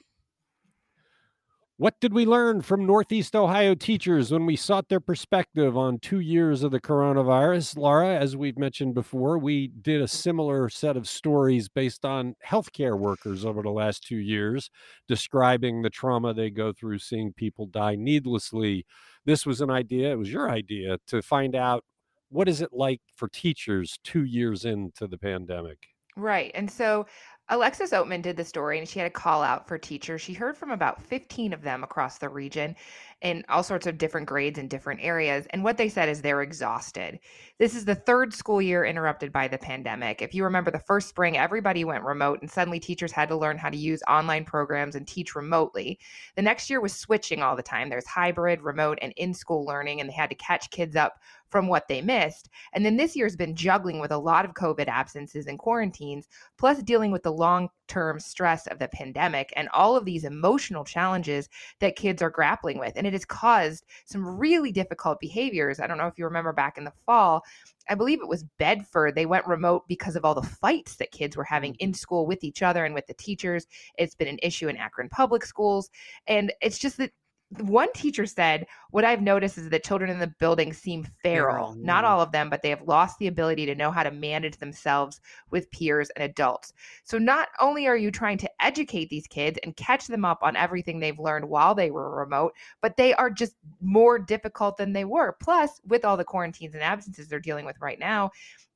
What 1.77 1.99
did 1.99 2.15
we 2.15 2.25
learn 2.25 2.63
from 2.63 2.87
Northeast 2.87 3.35
Ohio 3.35 3.75
teachers 3.75 4.31
when 4.31 4.47
we 4.47 4.55
sought 4.55 4.89
their 4.89 5.01
perspective 5.01 5.77
on 5.77 5.99
two 5.99 6.21
years 6.21 6.63
of 6.63 6.71
the 6.71 6.81
coronavirus? 6.81 7.77
Laura, 7.77 8.17
as 8.17 8.37
we've 8.37 8.57
mentioned 8.57 8.95
before, 8.95 9.39
we 9.39 9.67
did 9.67 10.01
a 10.01 10.07
similar 10.07 10.69
set 10.69 10.97
of 10.97 11.09
stories 11.09 11.69
based 11.69 12.05
on 12.05 12.37
healthcare 12.47 12.97
workers 12.97 13.45
over 13.45 13.61
the 13.61 13.71
last 13.71 14.05
two 14.07 14.19
years, 14.19 14.71
describing 15.09 15.83
the 15.83 15.91
trauma 15.91 16.33
they 16.33 16.49
go 16.49 16.73
through 16.73 17.01
seeing 17.01 17.33
people 17.33 17.67
die 17.67 17.97
needlessly. 17.97 18.87
This 19.25 19.45
was 19.45 19.61
an 19.61 19.71
idea, 19.71 20.13
it 20.13 20.19
was 20.19 20.31
your 20.31 20.49
idea 20.49 20.99
to 21.09 21.23
find 21.23 21.57
out 21.57 21.85
what 22.29 22.49
is 22.49 22.61
it 22.61 22.73
like 22.73 23.01
for 23.17 23.27
teachers 23.27 23.99
two 24.05 24.23
years 24.23 24.65
into 24.65 25.09
the 25.09 25.19
pandemic? 25.19 25.89
Right. 26.17 26.53
And 26.55 26.71
so 26.71 27.07
Alexis 27.49 27.93
Oatman 27.93 28.23
did 28.23 28.37
the 28.37 28.45
story 28.45 28.79
and 28.79 28.89
she 28.89 28.99
had 28.99 29.07
a 29.07 29.11
call 29.11 29.43
out 29.43 29.69
for 29.69 29.77
teachers. 29.77 30.23
She 30.23 30.33
heard 30.33 30.57
from 30.57 30.71
about 30.71 31.03
15 31.03 31.53
of 31.53 31.63
them 31.63 31.85
across 31.85 32.19
the 32.19 32.29
region 32.29 32.75
in 33.25 33.43
all 33.49 33.63
sorts 33.63 33.87
of 33.87 33.97
different 33.97 34.29
grades 34.29 34.59
in 34.59 34.69
different 34.69 35.01
areas. 35.03 35.47
And 35.51 35.65
what 35.65 35.79
they 35.79 35.89
said 35.89 36.11
is 36.11 36.21
they're 36.21 36.43
exhausted. 36.43 37.19
This 37.59 37.75
is 37.75 37.87
the 37.87 37.95
third 37.95 38.35
school 38.35 38.61
year 38.61 38.85
interrupted 38.85 39.33
by 39.33 39.49
the 39.49 39.57
pandemic. 39.57 40.21
If 40.21 40.35
you 40.35 40.45
remember 40.45 40.71
the 40.71 40.79
first 40.79 41.09
spring, 41.09 41.39
everybody 41.39 41.85
went 41.87 42.05
remote 42.05 42.43
and 42.43 42.51
suddenly 42.51 42.79
teachers 42.79 43.13
had 43.13 43.31
to 43.31 43.37
learn 43.37 43.57
how 43.57 43.71
to 43.71 43.79
use 43.79 44.03
online 44.07 44.45
programs 44.45 44.95
and 44.95 45.09
teach 45.09 45.35
remotely. 45.35 45.99
The 46.37 46.43
next 46.43 46.69
year 46.69 46.83
was 46.83 46.93
switching 46.95 47.43
all 47.43 47.57
the 47.57 47.63
time. 47.63 47.89
There's 47.89 48.07
hybrid, 48.07 48.61
remote, 48.61 48.99
and 49.01 49.15
in 49.17 49.33
school 49.33 49.65
learning, 49.65 50.03
and 50.03 50.09
they 50.09 50.15
had 50.15 50.29
to 50.29 50.37
catch 50.37 50.71
kids 50.71 50.95
up 50.95 51.19
from 51.49 51.67
what 51.69 51.89
they 51.89 52.03
missed. 52.03 52.51
And 52.73 52.85
then 52.85 52.97
this 52.97 53.17
year's 53.17 53.37
been 53.37 53.57
juggling 53.57 54.01
with 54.01 54.11
a 54.13 54.19
lot 54.19 54.45
of 54.45 54.55
COVID 54.55 54.89
absences 54.89 55.47
and 55.47 55.59
quarantines, 55.59 56.29
plus 56.59 56.83
dealing 56.83 57.11
with 57.11 57.23
the 57.23 57.33
long 57.33 57.71
term 57.89 58.19
stress 58.21 58.67
of 58.67 58.79
the 58.79 58.89
pandemic 58.89 59.53
and 59.57 59.69
all 59.73 59.97
of 59.97 60.05
these 60.05 60.25
emotional 60.25 60.85
challenges 60.85 61.49
that 61.81 61.97
kids 61.97 62.23
are 62.23 62.31
grappling 62.31 62.79
with. 62.79 62.93
And 62.97 63.07
it 63.07 63.13
has 63.13 63.25
caused 63.25 63.85
some 64.05 64.27
really 64.27 64.73
difficult 64.73 65.21
behaviors. 65.21 65.81
I 65.81 65.87
don't 65.87 65.99
know 65.99 66.07
if 66.07 66.19
you 66.19 66.25
remember 66.25 66.53
back 66.53 66.79
in 66.79 66.85
the 66.85 66.93
fall, 67.07 67.43
I 67.89 67.95
believe 67.95 68.21
it 68.21 68.29
was 68.29 68.45
Bedford. 68.59 69.15
They 69.15 69.27
went 69.27 69.47
remote 69.47 69.87
because 69.89 70.17
of 70.17 70.25
all 70.25 70.35
the 70.35 70.43
fights 70.43 70.97
that 70.97 71.13
kids 71.13 71.37
were 71.37 71.45
having 71.45 71.75
in 71.77 71.91
mm-hmm. 71.91 71.95
school 71.95 72.27
with 72.27 72.45
each 72.45 72.63
other 72.63 72.85
and 72.85 72.95
with 72.95 73.07
the 73.07 73.15
teachers. 73.15 73.67
It's 73.99 74.15
been 74.15 74.29
an 74.29 74.39
issue 74.43 74.69
in 74.69 74.77
Akron 74.77 75.09
public 75.09 75.45
schools. 75.45 75.91
And 76.27 76.53
it's 76.61 76.79
just 76.79 76.97
that 76.99 77.13
one 77.61 77.93
teacher 77.93 78.27
said, 78.27 78.67
What 78.91 79.05
I've 79.05 79.23
noticed 79.23 79.59
is 79.59 79.69
that 79.71 79.85
children 79.85 80.11
in 80.11 80.19
the 80.19 80.35
building 80.41 80.73
seem 80.73 81.07
feral. 81.23 81.75
Not 81.75 82.05
all 82.05 82.21
of 82.21 82.33
them, 82.33 82.51
but 82.51 82.63
they 82.63 82.71
have 82.71 82.89
lost 82.89 83.19
the 83.19 83.27
ability 83.27 83.67
to 83.67 83.75
know 83.75 83.91
how 83.91 84.03
to 84.03 84.11
manage 84.11 84.57
themselves 84.57 85.21
with 85.51 85.71
peers 85.71 86.11
and 86.11 86.25
adults. 86.25 86.73
So, 87.05 87.19
not 87.19 87.49
only 87.61 87.87
are 87.87 87.97
you 87.97 88.11
trying 88.11 88.39
to 88.39 88.51
educate 88.61 89.09
these 89.09 89.27
kids 89.27 89.59
and 89.63 89.77
catch 89.77 90.07
them 90.07 90.25
up 90.25 90.39
on 90.43 90.57
everything 90.57 90.99
they've 90.99 91.19
learned 91.19 91.49
while 91.49 91.75
they 91.75 91.91
were 91.91 92.17
remote, 92.17 92.55
but 92.81 92.97
they 92.97 93.15
are 93.15 93.31
just 93.31 93.55
more 93.81 94.19
difficult 94.19 94.77
than 94.77 94.93
they 94.93 95.05
were. 95.05 95.37
Plus, 95.41 95.81
with 95.87 96.05
all 96.05 96.17
the 96.17 96.25
quarantines 96.25 96.75
and 96.75 96.83
absences 96.83 97.29
they're 97.29 97.41
dealing 97.41 97.65
with 97.65 97.81
right 97.81 97.99
now, 97.99 98.31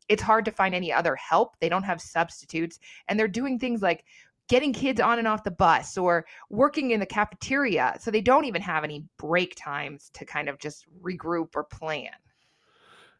it's 0.09 0.23
hard 0.23 0.45
to 0.47 0.51
find 0.51 0.75
any 0.75 0.93
other 0.93 1.17
help. 1.17 1.59
They 1.61 1.69
don't 1.69 1.83
have 1.83 2.01
substitutes. 2.01 2.79
And 3.09 3.19
they're 3.19 3.29
doing 3.29 3.59
things 3.59 3.83
like 3.83 4.05
getting 4.49 4.73
kids 4.73 5.00
on 5.00 5.19
and 5.19 5.28
off 5.28 5.45
the 5.45 5.50
bus 5.50 5.97
or 5.97 6.26
working 6.50 6.90
in 6.90 7.00
the 7.00 7.07
cafeteria. 7.07 7.97
So 8.00 8.11
they 8.11 8.21
don't 8.21 8.45
even 8.45 8.62
have 8.62 8.85
any 8.85 9.05
break 9.19 9.55
times 9.57 10.11
to 10.14 10.25
kind 10.25 10.49
of 10.49 10.59
just 10.59 10.87
regroup 11.02 11.49
or 11.55 11.64
plan. 11.64 12.11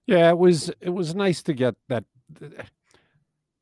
Yeah, 0.07 0.31
it 0.31 0.39
was 0.39 0.71
it 0.81 0.91
was 0.91 1.15
nice 1.15 1.43
to 1.43 1.53
get 1.53 1.75
that 1.89 2.05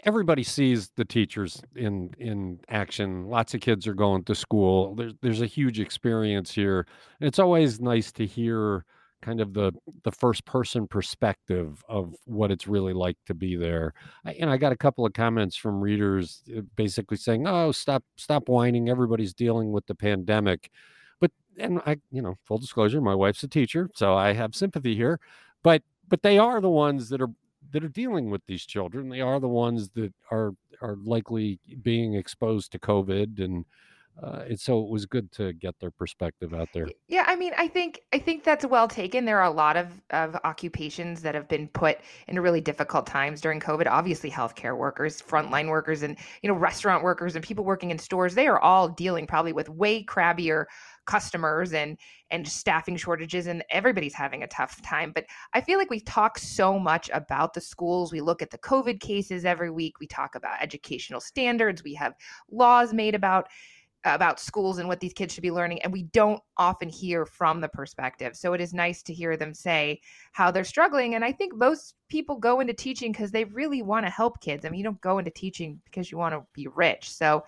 everybody 0.04 0.44
sees 0.44 0.90
the 0.96 1.04
teachers 1.04 1.60
in 1.74 2.14
in 2.18 2.60
action. 2.68 3.26
Lots 3.26 3.52
of 3.52 3.60
kids 3.60 3.86
are 3.86 3.94
going 3.94 4.22
to 4.24 4.34
school. 4.34 4.94
There's 4.94 5.14
there's 5.20 5.42
a 5.42 5.46
huge 5.46 5.80
experience 5.80 6.52
here. 6.52 6.86
It's 7.20 7.40
always 7.40 7.80
nice 7.80 8.12
to 8.12 8.24
hear 8.24 8.84
kind 9.22 9.40
of 9.40 9.54
the 9.54 9.72
the 10.04 10.12
first 10.12 10.44
person 10.44 10.86
perspective 10.86 11.82
of 11.88 12.14
what 12.24 12.50
it's 12.50 12.66
really 12.66 12.92
like 12.92 13.16
to 13.26 13.34
be 13.34 13.56
there. 13.56 13.92
I, 14.24 14.32
and 14.34 14.50
I 14.50 14.56
got 14.56 14.72
a 14.72 14.76
couple 14.76 15.06
of 15.06 15.12
comments 15.12 15.56
from 15.56 15.80
readers 15.80 16.42
uh, 16.56 16.62
basically 16.76 17.16
saying, 17.16 17.46
"Oh, 17.46 17.72
stop 17.72 18.04
stop 18.16 18.48
whining. 18.48 18.88
Everybody's 18.88 19.34
dealing 19.34 19.72
with 19.72 19.86
the 19.86 19.94
pandemic." 19.94 20.70
But 21.20 21.32
and 21.58 21.80
I, 21.86 21.96
you 22.10 22.22
know, 22.22 22.36
full 22.44 22.58
disclosure, 22.58 23.00
my 23.00 23.14
wife's 23.14 23.42
a 23.42 23.48
teacher, 23.48 23.90
so 23.94 24.14
I 24.14 24.32
have 24.32 24.54
sympathy 24.54 24.94
here. 24.94 25.20
But 25.62 25.82
but 26.08 26.22
they 26.22 26.38
are 26.38 26.60
the 26.60 26.70
ones 26.70 27.08
that 27.08 27.20
are 27.20 27.30
that 27.72 27.84
are 27.84 27.88
dealing 27.88 28.30
with 28.30 28.42
these 28.46 28.64
children. 28.64 29.08
They 29.08 29.20
are 29.20 29.40
the 29.40 29.48
ones 29.48 29.90
that 29.90 30.12
are 30.30 30.52
are 30.82 30.96
likely 30.96 31.58
being 31.82 32.14
exposed 32.14 32.72
to 32.72 32.78
COVID 32.78 33.42
and 33.42 33.64
uh, 34.22 34.44
and 34.48 34.58
so 34.58 34.82
it 34.82 34.88
was 34.88 35.04
good 35.04 35.30
to 35.32 35.52
get 35.52 35.78
their 35.78 35.90
perspective 35.90 36.54
out 36.54 36.68
there. 36.72 36.88
Yeah, 37.06 37.24
I 37.26 37.36
mean, 37.36 37.52
I 37.58 37.68
think 37.68 38.00
I 38.14 38.18
think 38.18 38.44
that's 38.44 38.64
well 38.64 38.88
taken. 38.88 39.26
There 39.26 39.38
are 39.38 39.50
a 39.50 39.54
lot 39.54 39.76
of 39.76 39.88
of 40.10 40.36
occupations 40.44 41.20
that 41.22 41.34
have 41.34 41.48
been 41.48 41.68
put 41.68 41.98
into 42.26 42.40
really 42.40 42.62
difficult 42.62 43.06
times 43.06 43.42
during 43.42 43.60
COVID. 43.60 43.86
Obviously, 43.86 44.30
healthcare 44.30 44.76
workers, 44.76 45.20
frontline 45.20 45.68
workers, 45.68 46.02
and 46.02 46.16
you 46.42 46.48
know, 46.48 46.54
restaurant 46.54 47.04
workers 47.04 47.36
and 47.36 47.44
people 47.44 47.64
working 47.64 47.90
in 47.90 47.98
stores. 47.98 48.34
They 48.34 48.46
are 48.46 48.58
all 48.58 48.88
dealing 48.88 49.26
probably 49.26 49.52
with 49.52 49.68
way 49.68 50.02
crabbier 50.02 50.64
customers 51.06 51.72
and 51.72 51.96
and 52.30 52.46
staffing 52.46 52.96
shortages 52.96 53.46
and 53.46 53.64
everybody's 53.70 54.12
having 54.12 54.42
a 54.42 54.48
tough 54.48 54.82
time 54.82 55.12
but 55.14 55.24
i 55.54 55.60
feel 55.60 55.78
like 55.78 55.88
we 55.88 56.00
talk 56.00 56.36
so 56.36 56.78
much 56.78 57.08
about 57.14 57.54
the 57.54 57.60
schools 57.60 58.12
we 58.12 58.20
look 58.20 58.42
at 58.42 58.50
the 58.50 58.58
covid 58.58 59.00
cases 59.00 59.44
every 59.44 59.70
week 59.70 60.00
we 60.00 60.06
talk 60.08 60.34
about 60.34 60.60
educational 60.60 61.20
standards 61.20 61.84
we 61.84 61.94
have 61.94 62.14
laws 62.50 62.92
made 62.92 63.14
about 63.14 63.46
about 64.14 64.38
schools 64.38 64.78
and 64.78 64.88
what 64.88 65.00
these 65.00 65.12
kids 65.12 65.34
should 65.34 65.42
be 65.42 65.50
learning 65.50 65.82
and 65.82 65.92
we 65.92 66.04
don't 66.04 66.40
often 66.56 66.88
hear 66.88 67.26
from 67.26 67.60
the 67.60 67.68
perspective 67.68 68.36
so 68.36 68.52
it 68.52 68.60
is 68.60 68.72
nice 68.72 69.02
to 69.02 69.12
hear 69.12 69.36
them 69.36 69.52
say 69.52 70.00
how 70.32 70.50
they're 70.50 70.64
struggling 70.64 71.14
and 71.14 71.24
i 71.24 71.32
think 71.32 71.54
most 71.54 71.94
people 72.08 72.36
go 72.36 72.60
into 72.60 72.72
teaching 72.72 73.12
because 73.12 73.30
they 73.30 73.44
really 73.44 73.82
want 73.82 74.06
to 74.06 74.10
help 74.10 74.40
kids 74.40 74.64
i 74.64 74.68
mean 74.68 74.78
you 74.78 74.84
don't 74.84 75.00
go 75.00 75.18
into 75.18 75.30
teaching 75.30 75.80
because 75.84 76.10
you 76.10 76.18
want 76.18 76.34
to 76.34 76.42
be 76.54 76.66
rich 76.68 77.10
so 77.10 77.44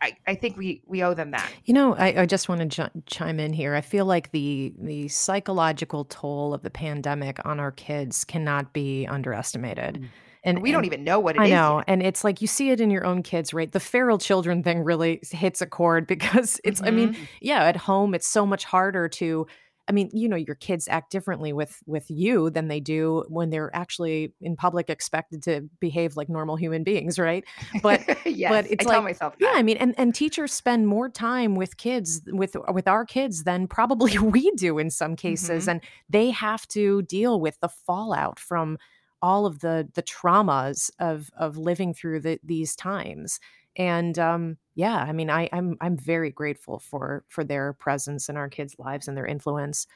I, 0.00 0.16
I 0.26 0.34
think 0.34 0.56
we, 0.56 0.82
we 0.86 1.02
owe 1.02 1.14
them 1.14 1.32
that. 1.32 1.50
You 1.64 1.74
know, 1.74 1.94
I, 1.94 2.22
I 2.22 2.26
just 2.26 2.48
want 2.48 2.70
to 2.70 2.88
ch- 2.88 3.06
chime 3.06 3.40
in 3.40 3.52
here. 3.52 3.74
I 3.74 3.80
feel 3.80 4.04
like 4.04 4.30
the 4.30 4.72
the 4.78 5.08
psychological 5.08 6.04
toll 6.04 6.54
of 6.54 6.62
the 6.62 6.70
pandemic 6.70 7.44
on 7.44 7.58
our 7.58 7.72
kids 7.72 8.24
cannot 8.24 8.72
be 8.72 9.06
underestimated. 9.06 9.96
Mm. 9.96 10.08
And 10.42 10.62
we 10.62 10.72
don't 10.72 10.84
even 10.84 11.04
know 11.04 11.20
what 11.20 11.36
it 11.36 11.42
I 11.42 11.44
is 11.46 11.50
know. 11.50 11.78
Yet. 11.78 11.84
And 11.88 12.02
it's 12.02 12.24
like 12.24 12.40
you 12.40 12.46
see 12.46 12.70
it 12.70 12.80
in 12.80 12.90
your 12.90 13.04
own 13.04 13.22
kids, 13.22 13.52
right? 13.52 13.70
The 13.70 13.80
feral 13.80 14.18
children 14.18 14.62
thing 14.62 14.82
really 14.82 15.20
hits 15.30 15.60
a 15.60 15.66
chord 15.66 16.06
because 16.06 16.60
it's, 16.64 16.80
mm-hmm. 16.80 16.88
I 16.88 16.90
mean, 16.90 17.08
mm-hmm. 17.14 17.24
yeah, 17.40 17.64
at 17.64 17.76
home, 17.76 18.14
it's 18.14 18.26
so 18.26 18.46
much 18.46 18.64
harder 18.64 19.08
to. 19.08 19.46
I 19.88 19.92
mean, 19.92 20.08
you 20.12 20.28
know, 20.28 20.36
your 20.36 20.54
kids 20.54 20.86
act 20.86 21.10
differently 21.10 21.52
with 21.52 21.82
with 21.84 22.08
you 22.08 22.48
than 22.48 22.68
they 22.68 22.78
do 22.78 23.24
when 23.28 23.50
they're 23.50 23.74
actually 23.74 24.32
in 24.40 24.54
public 24.54 24.88
expected 24.88 25.42
to 25.44 25.68
behave 25.80 26.16
like 26.16 26.28
normal 26.28 26.54
human 26.54 26.84
beings, 26.84 27.18
right? 27.18 27.42
But 27.82 28.00
yes, 28.24 28.52
but 28.52 28.70
it's 28.70 28.86
I 28.86 28.90
like 28.90 29.02
myself 29.02 29.36
that. 29.36 29.44
yeah, 29.44 29.52
I 29.58 29.64
mean, 29.64 29.78
and 29.78 29.96
and 29.98 30.14
teachers 30.14 30.52
spend 30.52 30.86
more 30.86 31.08
time 31.08 31.56
with 31.56 31.76
kids 31.76 32.22
with 32.28 32.54
with 32.68 32.86
our 32.86 33.04
kids 33.04 33.42
than 33.42 33.66
probably 33.66 34.16
we 34.18 34.52
do 34.52 34.78
in 34.78 34.90
some 34.90 35.16
cases, 35.16 35.62
mm-hmm. 35.62 35.70
and 35.70 35.80
they 36.08 36.30
have 36.30 36.68
to 36.68 37.02
deal 37.02 37.40
with 37.40 37.58
the 37.58 37.68
fallout 37.68 38.38
from 38.38 38.78
all 39.22 39.46
of 39.46 39.60
the 39.60 39.88
the 39.94 40.02
traumas 40.02 40.90
of 40.98 41.30
of 41.38 41.56
living 41.56 41.94
through 41.94 42.20
the, 42.20 42.38
these 42.42 42.74
times. 42.76 43.40
And 43.76 44.18
um, 44.18 44.58
yeah 44.80 45.04
i 45.06 45.12
mean 45.12 45.28
I, 45.28 45.46
i'm 45.52 45.76
i'm 45.82 45.96
very 45.96 46.30
grateful 46.30 46.78
for 46.78 47.22
for 47.28 47.44
their 47.44 47.74
presence 47.74 48.30
in 48.30 48.36
our 48.38 48.48
kids 48.48 48.76
lives 48.78 49.06
and 49.08 49.16
their 49.16 49.26
influence. 49.26 49.86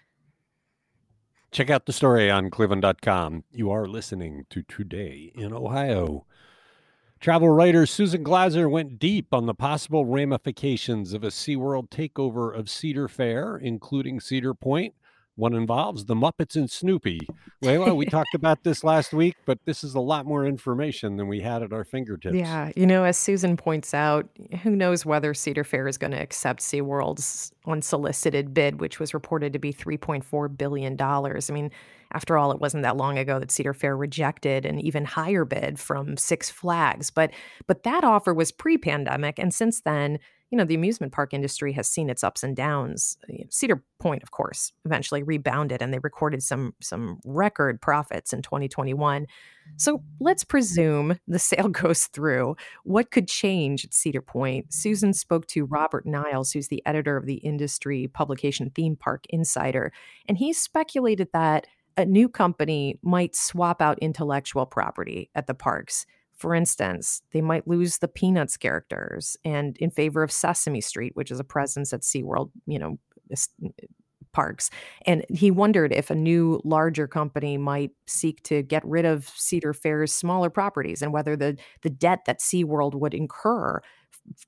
Check 1.50 1.70
out 1.70 1.86
the 1.86 1.92
story 1.92 2.30
on 2.30 2.50
cleveland.com 2.50 3.44
you 3.50 3.70
are 3.70 3.86
listening 3.86 4.44
to 4.50 4.62
today 4.62 5.32
in 5.34 5.54
ohio. 5.54 6.26
Travel 7.18 7.48
writer 7.48 7.86
susan 7.86 8.22
glaser 8.22 8.68
went 8.68 8.98
deep 8.98 9.32
on 9.32 9.46
the 9.46 9.54
possible 9.54 10.04
ramifications 10.04 11.14
of 11.14 11.24
a 11.24 11.28
seaworld 11.28 11.88
takeover 11.88 12.54
of 12.54 12.68
cedar 12.68 13.08
fair 13.08 13.56
including 13.56 14.20
cedar 14.20 14.52
point 14.52 14.94
One 15.36 15.54
involves 15.54 16.04
the 16.04 16.14
Muppets 16.14 16.54
and 16.54 16.70
Snoopy. 16.70 17.20
We 17.60 18.06
talked 18.06 18.34
about 18.34 18.62
this 18.62 18.84
last 18.84 19.12
week, 19.12 19.36
but 19.46 19.58
this 19.64 19.82
is 19.82 19.94
a 19.94 20.00
lot 20.00 20.26
more 20.26 20.46
information 20.46 21.16
than 21.16 21.26
we 21.26 21.40
had 21.40 21.62
at 21.62 21.72
our 21.72 21.84
fingertips. 21.84 22.36
Yeah, 22.36 22.70
you 22.76 22.86
know, 22.86 23.04
as 23.04 23.16
Susan 23.16 23.56
points 23.56 23.94
out, 23.94 24.28
who 24.62 24.76
knows 24.76 25.04
whether 25.04 25.34
Cedar 25.34 25.64
Fair 25.64 25.88
is 25.88 25.98
going 25.98 26.12
to 26.12 26.20
accept 26.20 26.60
SeaWorld's 26.60 27.52
unsolicited 27.66 28.54
bid, 28.54 28.80
which 28.80 29.00
was 29.00 29.12
reported 29.12 29.52
to 29.52 29.58
be 29.58 29.72
$3.4 29.72 30.56
billion. 30.56 31.00
I 31.00 31.40
mean, 31.52 31.70
after 32.12 32.38
all, 32.38 32.52
it 32.52 32.60
wasn't 32.60 32.84
that 32.84 32.96
long 32.96 33.18
ago 33.18 33.40
that 33.40 33.50
Cedar 33.50 33.74
Fair 33.74 33.96
rejected 33.96 34.64
an 34.64 34.78
even 34.78 35.04
higher 35.04 35.44
bid 35.44 35.80
from 35.80 36.16
Six 36.16 36.48
Flags. 36.48 37.10
But 37.10 37.32
but 37.66 37.82
that 37.82 38.04
offer 38.04 38.32
was 38.32 38.52
pre-pandemic, 38.52 39.38
and 39.38 39.52
since 39.52 39.80
then, 39.80 40.20
you 40.54 40.58
know, 40.58 40.64
the 40.64 40.76
amusement 40.76 41.12
park 41.12 41.34
industry 41.34 41.72
has 41.72 41.88
seen 41.88 42.08
its 42.08 42.22
ups 42.22 42.44
and 42.44 42.54
downs. 42.54 43.18
Uh, 43.28 43.42
Cedar 43.50 43.82
Point, 43.98 44.22
of 44.22 44.30
course, 44.30 44.70
eventually 44.84 45.24
rebounded 45.24 45.82
and 45.82 45.92
they 45.92 45.98
recorded 45.98 46.44
some 46.44 46.74
some 46.80 47.18
record 47.24 47.80
profits 47.80 48.32
in 48.32 48.40
2021. 48.40 49.26
So 49.78 50.04
let's 50.20 50.44
presume 50.44 51.18
the 51.26 51.38
sale 51.50 51.66
goes 51.66 52.04
through. 52.04 52.54
What 52.84 53.10
could 53.10 53.26
change 53.26 53.84
at 53.84 53.92
Cedar 53.92 54.22
Point? 54.22 54.72
Susan 54.72 55.12
spoke 55.12 55.48
to 55.48 55.64
Robert 55.64 56.06
Niles, 56.06 56.52
who's 56.52 56.68
the 56.68 56.86
editor 56.86 57.16
of 57.16 57.26
the 57.26 57.38
industry 57.38 58.06
publication 58.06 58.70
Theme 58.70 58.94
Park 58.94 59.24
Insider, 59.30 59.90
and 60.28 60.38
he 60.38 60.52
speculated 60.52 61.30
that 61.32 61.66
a 61.96 62.04
new 62.04 62.28
company 62.28 63.00
might 63.02 63.34
swap 63.34 63.82
out 63.82 63.98
intellectual 63.98 64.66
property 64.66 65.30
at 65.34 65.48
the 65.48 65.54
parks. 65.54 66.06
For 66.44 66.54
instance, 66.54 67.22
they 67.32 67.40
might 67.40 67.66
lose 67.66 67.96
the 67.96 68.06
Peanuts 68.06 68.58
characters 68.58 69.34
and 69.46 69.78
in 69.78 69.90
favor 69.90 70.22
of 70.22 70.30
Sesame 70.30 70.82
Street, 70.82 71.12
which 71.16 71.30
is 71.30 71.40
a 71.40 71.44
presence 71.44 71.94
at 71.94 72.02
SeaWorld, 72.02 72.50
you 72.66 72.78
know, 72.78 72.98
parks. 74.34 74.68
And 75.06 75.24
he 75.30 75.50
wondered 75.50 75.90
if 75.90 76.10
a 76.10 76.14
new, 76.14 76.60
larger 76.62 77.08
company 77.08 77.56
might 77.56 77.92
seek 78.06 78.42
to 78.42 78.60
get 78.60 78.84
rid 78.84 79.06
of 79.06 79.26
Cedar 79.36 79.72
Fair's 79.72 80.12
smaller 80.12 80.50
properties 80.50 81.00
and 81.00 81.14
whether 81.14 81.34
the, 81.34 81.56
the 81.80 81.88
debt 81.88 82.26
that 82.26 82.40
SeaWorld 82.40 82.94
would 82.94 83.14
incur 83.14 83.80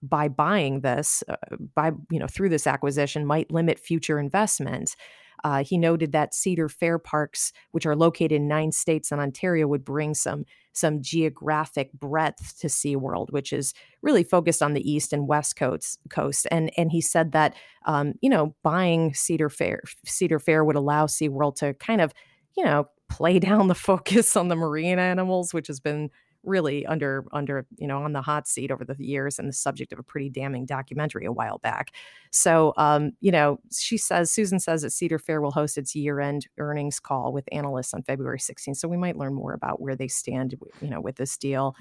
by 0.02 0.28
buying 0.28 0.82
this, 0.82 1.24
uh, 1.30 1.36
by, 1.74 1.92
you 2.10 2.18
know, 2.18 2.26
through 2.26 2.50
this 2.50 2.66
acquisition 2.66 3.24
might 3.24 3.50
limit 3.50 3.78
future 3.78 4.18
investments. 4.18 4.96
Uh, 5.44 5.62
he 5.64 5.78
noted 5.78 6.12
that 6.12 6.34
Cedar 6.34 6.68
Fair 6.68 6.98
parks, 6.98 7.52
which 7.72 7.86
are 7.86 7.96
located 7.96 8.32
in 8.32 8.48
nine 8.48 8.72
states 8.72 9.12
and 9.12 9.20
Ontario, 9.20 9.66
would 9.66 9.84
bring 9.84 10.14
some 10.14 10.44
some 10.72 11.00
geographic 11.00 11.90
breadth 11.94 12.58
to 12.60 12.66
SeaWorld, 12.66 13.32
which 13.32 13.52
is 13.52 13.72
really 14.02 14.22
focused 14.22 14.62
on 14.62 14.74
the 14.74 14.90
east 14.90 15.12
and 15.12 15.26
west 15.26 15.56
coast. 15.56 15.98
coast. 16.10 16.46
And 16.50 16.70
and 16.76 16.92
he 16.92 17.00
said 17.00 17.32
that 17.32 17.54
um, 17.86 18.14
you 18.20 18.30
know 18.30 18.54
buying 18.62 19.14
Cedar 19.14 19.50
Fair 19.50 19.80
Cedar 20.04 20.38
Fair 20.38 20.64
would 20.64 20.76
allow 20.76 21.06
SeaWorld 21.06 21.56
to 21.56 21.74
kind 21.74 22.00
of 22.00 22.12
you 22.56 22.64
know 22.64 22.88
play 23.08 23.38
down 23.38 23.68
the 23.68 23.74
focus 23.74 24.36
on 24.36 24.48
the 24.48 24.56
marine 24.56 24.98
animals, 24.98 25.54
which 25.54 25.66
has 25.68 25.80
been 25.80 26.10
really 26.46 26.86
under 26.86 27.24
under 27.32 27.66
you 27.76 27.86
know 27.86 28.02
on 28.02 28.12
the 28.12 28.22
hot 28.22 28.48
seat 28.48 28.70
over 28.70 28.84
the 28.84 28.96
years 28.98 29.38
and 29.38 29.48
the 29.48 29.52
subject 29.52 29.92
of 29.92 29.98
a 29.98 30.02
pretty 30.02 30.30
damning 30.30 30.64
documentary 30.64 31.26
a 31.26 31.32
while 31.32 31.58
back. 31.58 31.92
So 32.30 32.72
um, 32.76 33.12
you 33.20 33.32
know, 33.32 33.58
she 33.72 33.98
says 33.98 34.30
Susan 34.30 34.60
says 34.60 34.82
that 34.82 34.90
Cedar 34.90 35.18
Fair 35.18 35.40
will 35.40 35.50
host 35.50 35.76
its 35.76 35.94
year-end 35.94 36.46
earnings 36.58 37.00
call 37.00 37.32
with 37.32 37.44
analysts 37.52 37.92
on 37.92 38.02
February 38.02 38.38
16th. 38.38 38.76
So 38.76 38.88
we 38.88 38.96
might 38.96 39.16
learn 39.16 39.34
more 39.34 39.52
about 39.52 39.80
where 39.80 39.96
they 39.96 40.08
stand, 40.08 40.54
you 40.80 40.88
know, 40.88 41.00
with 41.00 41.16
this 41.16 41.36
deal. 41.36 41.74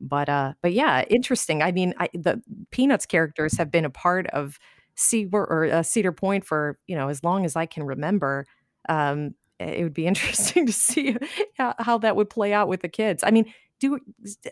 But 0.00 0.28
uh, 0.28 0.54
but 0.62 0.72
yeah, 0.72 1.04
interesting. 1.08 1.62
I 1.62 1.72
mean, 1.72 1.94
I, 1.98 2.08
the 2.14 2.40
Peanuts 2.70 3.06
characters 3.06 3.56
have 3.56 3.70
been 3.70 3.84
a 3.84 3.90
part 3.90 4.26
of 4.28 4.58
Cedar 4.96 5.44
or 5.44 5.64
uh, 5.66 5.82
Cedar 5.82 6.12
Point 6.12 6.44
for 6.44 6.78
you 6.86 6.96
know 6.96 7.08
as 7.08 7.24
long 7.24 7.44
as 7.44 7.56
I 7.56 7.66
can 7.66 7.84
remember. 7.84 8.46
Um, 8.88 9.34
it 9.58 9.82
would 9.82 9.94
be 9.94 10.06
interesting 10.06 10.66
to 10.66 10.72
see 10.72 11.16
how, 11.56 11.74
how, 11.78 11.98
that 11.98 12.16
would 12.16 12.30
play 12.30 12.52
out 12.52 12.68
with 12.68 12.82
the 12.82 12.88
kids. 12.88 13.22
I 13.24 13.30
mean, 13.30 13.46
do 13.84 13.98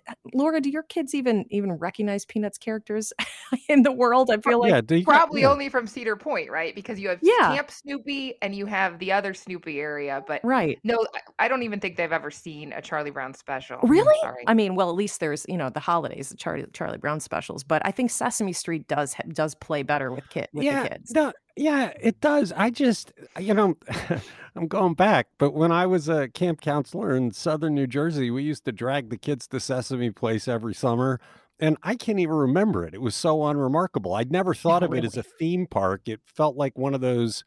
uh, 0.08 0.14
Laura, 0.34 0.60
do 0.60 0.70
your 0.70 0.82
kids 0.82 1.14
even 1.14 1.44
even 1.50 1.72
recognize 1.72 2.24
Peanuts 2.24 2.58
characters 2.58 3.12
in 3.68 3.82
the 3.82 3.92
world? 3.92 4.30
I 4.30 4.38
feel 4.38 4.60
like 4.60 4.90
yeah, 4.90 5.02
probably 5.04 5.42
yeah. 5.42 5.50
only 5.50 5.68
from 5.68 5.86
Cedar 5.86 6.16
Point, 6.16 6.50
right? 6.50 6.74
Because 6.74 6.98
you 6.98 7.08
have 7.08 7.18
yeah. 7.22 7.54
Camp 7.54 7.70
Snoopy 7.70 8.34
and 8.42 8.54
you 8.54 8.66
have 8.66 8.98
the 8.98 9.12
other 9.12 9.34
Snoopy 9.34 9.80
area, 9.80 10.22
but 10.26 10.40
right. 10.44 10.78
No, 10.84 11.06
I 11.38 11.48
don't 11.48 11.62
even 11.62 11.80
think 11.80 11.96
they've 11.96 12.12
ever 12.12 12.30
seen 12.30 12.72
a 12.72 12.82
Charlie 12.82 13.10
Brown 13.10 13.34
special. 13.34 13.78
Really? 13.82 14.14
I 14.46 14.54
mean, 14.54 14.74
well, 14.74 14.90
at 14.90 14.96
least 14.96 15.20
there's 15.20 15.46
you 15.48 15.56
know 15.56 15.70
the 15.70 15.80
holidays, 15.80 16.28
the 16.28 16.36
Charlie 16.36 16.66
Charlie 16.72 16.98
Brown 16.98 17.20
specials, 17.20 17.64
but 17.64 17.82
I 17.84 17.90
think 17.90 18.10
Sesame 18.10 18.52
Street 18.52 18.86
does 18.88 19.16
does 19.32 19.54
play 19.54 19.82
better 19.82 20.12
with 20.12 20.28
kid 20.28 20.48
with 20.52 20.64
yeah, 20.64 20.82
the 20.82 20.88
kids. 20.90 21.12
No, 21.12 21.32
yeah, 21.56 21.92
it 22.00 22.20
does. 22.20 22.52
I 22.52 22.70
just, 22.70 23.12
you 23.38 23.54
know, 23.54 23.76
I'm 24.56 24.68
going 24.68 24.94
back, 24.94 25.28
but 25.38 25.52
when 25.52 25.72
I 25.72 25.86
was 25.86 26.08
a 26.08 26.28
camp 26.28 26.60
counselor 26.60 27.14
in 27.14 27.32
southern 27.32 27.74
New 27.74 27.86
Jersey, 27.86 28.30
we 28.30 28.42
used 28.42 28.64
to 28.66 28.72
drag 28.72 29.10
the 29.10 29.16
kids 29.22 29.46
to 29.48 29.60
Sesame 29.60 30.10
Place 30.10 30.48
every 30.48 30.74
summer. 30.74 31.20
And 31.58 31.76
I 31.82 31.94
can't 31.94 32.18
even 32.18 32.34
remember 32.34 32.84
it. 32.84 32.92
It 32.92 33.00
was 33.00 33.14
so 33.14 33.46
unremarkable. 33.46 34.14
I'd 34.14 34.32
never 34.32 34.52
thought 34.54 34.82
of 34.82 34.92
it 34.92 35.04
as 35.04 35.16
a 35.16 35.22
theme 35.22 35.66
park. 35.66 36.02
It 36.06 36.20
felt 36.26 36.56
like 36.56 36.76
one 36.76 36.94
of 36.94 37.00
those, 37.00 37.44